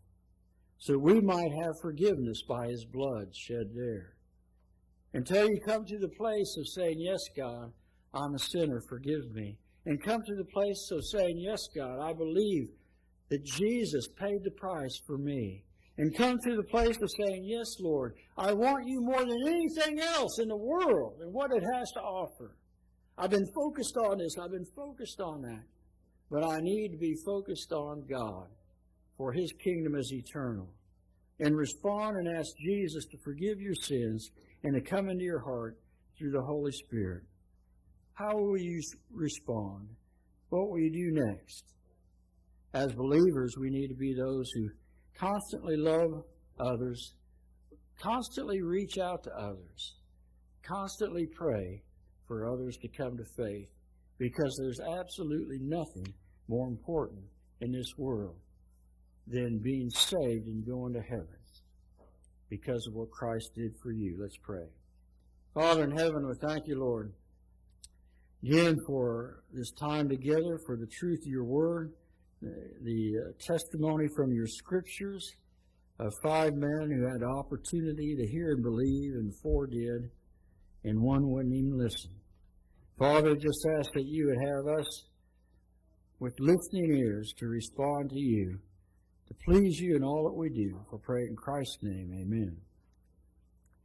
so 0.79 0.99
we 0.99 1.21
might 1.21 1.53
have 1.63 1.81
forgiveness 1.81 2.43
by 2.49 2.67
his 2.69 2.85
blood 2.85 3.29
shed 3.35 3.71
there. 3.75 4.15
Until 5.13 5.49
you 5.49 5.61
come 5.67 5.85
to 5.85 5.99
the 5.99 6.09
place 6.19 6.57
of 6.59 6.67
saying, 6.69 6.97
Yes, 6.99 7.21
God, 7.37 7.73
I'm 8.13 8.35
a 8.35 8.39
sinner, 8.39 8.81
forgive 8.89 9.31
me. 9.33 9.59
And 9.87 10.03
come 10.03 10.23
to 10.27 10.35
the 10.35 10.51
place 10.53 10.89
of 10.91 11.05
saying, 11.07 11.39
Yes, 11.39 11.61
God, 11.77 12.01
I 12.01 12.13
believe 12.13 12.69
that 13.29 13.45
Jesus 13.45 14.09
paid 14.09 14.45
the 14.45 14.51
price 14.51 15.01
for 15.07 15.19
me. 15.19 15.65
And 15.97 16.17
come 16.17 16.39
to 16.41 16.57
the 16.57 16.65
place 16.65 17.01
of 17.01 17.11
saying, 17.21 17.45
Yes, 17.45 17.77
Lord, 17.81 18.15
I 18.37 18.53
want 18.53 18.89
you 18.89 19.01
more 19.01 19.25
than 19.25 19.47
anything 19.47 20.01
else 20.01 20.41
in 20.41 20.49
the 20.49 20.57
world 20.57 21.21
and 21.21 21.33
what 21.33 21.53
it 21.53 21.63
has 21.73 21.91
to 21.93 22.01
offer. 22.01 22.57
I've 23.17 23.31
been 23.31 23.47
focused 23.55 23.97
on 23.97 24.19
this, 24.19 24.35
I've 24.43 24.51
been 24.51 24.67
focused 24.75 25.21
on 25.21 25.43
that. 25.43 25.63
But 26.31 26.43
I 26.43 26.59
need 26.61 26.89
to 26.91 26.99
be 26.99 27.15
focused 27.25 27.73
on 27.73 28.07
God, 28.11 28.49
for 29.17 29.33
His 29.33 29.53
kingdom 29.53 29.95
is 29.95 30.13
eternal. 30.13 30.69
And 31.39 31.57
respond 31.57 32.17
and 32.17 32.37
ask 32.37 32.57
Jesus 32.59 33.07
to 33.07 33.19
forgive 33.19 33.61
your 33.61 33.75
sins 33.75 34.31
and 34.63 34.75
to 34.75 34.81
come 34.81 35.09
into 35.09 35.25
your 35.25 35.41
heart 35.41 35.79
through 36.19 36.31
the 36.31 36.43
Holy 36.43 36.73
Spirit. 36.73 37.23
How 38.15 38.37
will 38.37 38.59
you 38.59 38.81
respond? 39.13 39.89
What 40.49 40.71
will 40.71 40.79
you 40.79 40.93
do 40.93 41.21
next? 41.27 41.65
As 42.75 42.93
believers, 42.93 43.55
we 43.57 43.71
need 43.71 43.87
to 43.87 43.95
be 43.95 44.15
those 44.15 44.51
who 44.51 44.69
constantly 45.17 45.77
love 45.77 46.25
others, 46.59 47.15
constantly 48.03 48.63
reach 48.63 48.99
out 48.99 49.23
to 49.23 49.31
others, 49.31 49.95
constantly 50.63 51.27
pray 51.27 51.85
for 52.27 52.53
others 52.53 52.77
to 52.79 52.89
come 52.89 53.17
to 53.17 53.25
faith, 53.37 53.69
because 54.19 54.59
there's 54.59 54.81
absolutely 54.99 55.59
nothing 55.61 56.13
more 56.49 56.67
important 56.67 57.23
in 57.61 57.71
this 57.71 57.93
world 57.97 58.37
than 59.29 59.61
being 59.63 59.89
saved 59.91 60.47
and 60.49 60.67
going 60.67 60.93
to 60.95 61.01
heaven 61.01 61.29
because 62.51 62.87
of 62.89 62.95
what 62.95 63.11
Christ 63.11 63.51
did 63.55 63.73
for 63.83 63.93
you. 63.93 64.17
Let's 64.21 64.37
pray. 64.43 64.67
Father 65.55 65.85
in 65.85 65.97
heaven, 65.97 66.27
we 66.27 66.35
thank 66.49 66.67
you, 66.67 66.81
Lord, 66.81 67.13
again 68.43 68.77
for 68.87 69.45
this 69.53 69.71
time 69.73 70.09
together, 70.09 70.59
for 70.67 70.77
the 70.77 70.89
truth 70.99 71.21
of 71.21 71.31
your 71.31 71.45
word 71.45 71.93
the 72.83 73.13
uh, 73.19 73.33
testimony 73.41 74.07
from 74.17 74.33
your 74.33 74.47
scriptures 74.47 75.33
of 75.99 76.13
five 76.23 76.53
men 76.55 76.91
who 76.91 77.07
had 77.07 77.23
opportunity 77.23 78.17
to 78.17 78.27
hear 78.27 78.53
and 78.53 78.63
believe, 78.63 79.15
and 79.15 79.33
four 79.43 79.67
did, 79.67 80.11
and 80.85 81.01
one 81.01 81.29
wouldn't 81.31 81.55
even 81.55 81.79
listen. 81.79 82.11
Father, 82.99 83.35
just 83.35 83.67
ask 83.79 83.93
that 83.95 84.07
you 84.07 84.27
would 84.27 84.49
have 84.49 84.79
us 84.79 85.05
with 86.21 86.35
listening 86.39 86.97
ears 86.97 87.33
to 87.39 87.47
respond 87.47 88.11
to 88.11 88.19
you, 88.19 88.59
to 89.29 89.35
please 89.47 89.79
you 89.79 89.97
in 89.97 90.05
all 90.05 90.25
that 90.25 90.37
we 90.37 90.49
do. 90.49 90.79
For 90.91 90.99
pray 90.99 91.23
in 91.23 91.37
Christ's 91.37 91.79
name, 91.83 92.13
amen. 92.13 92.57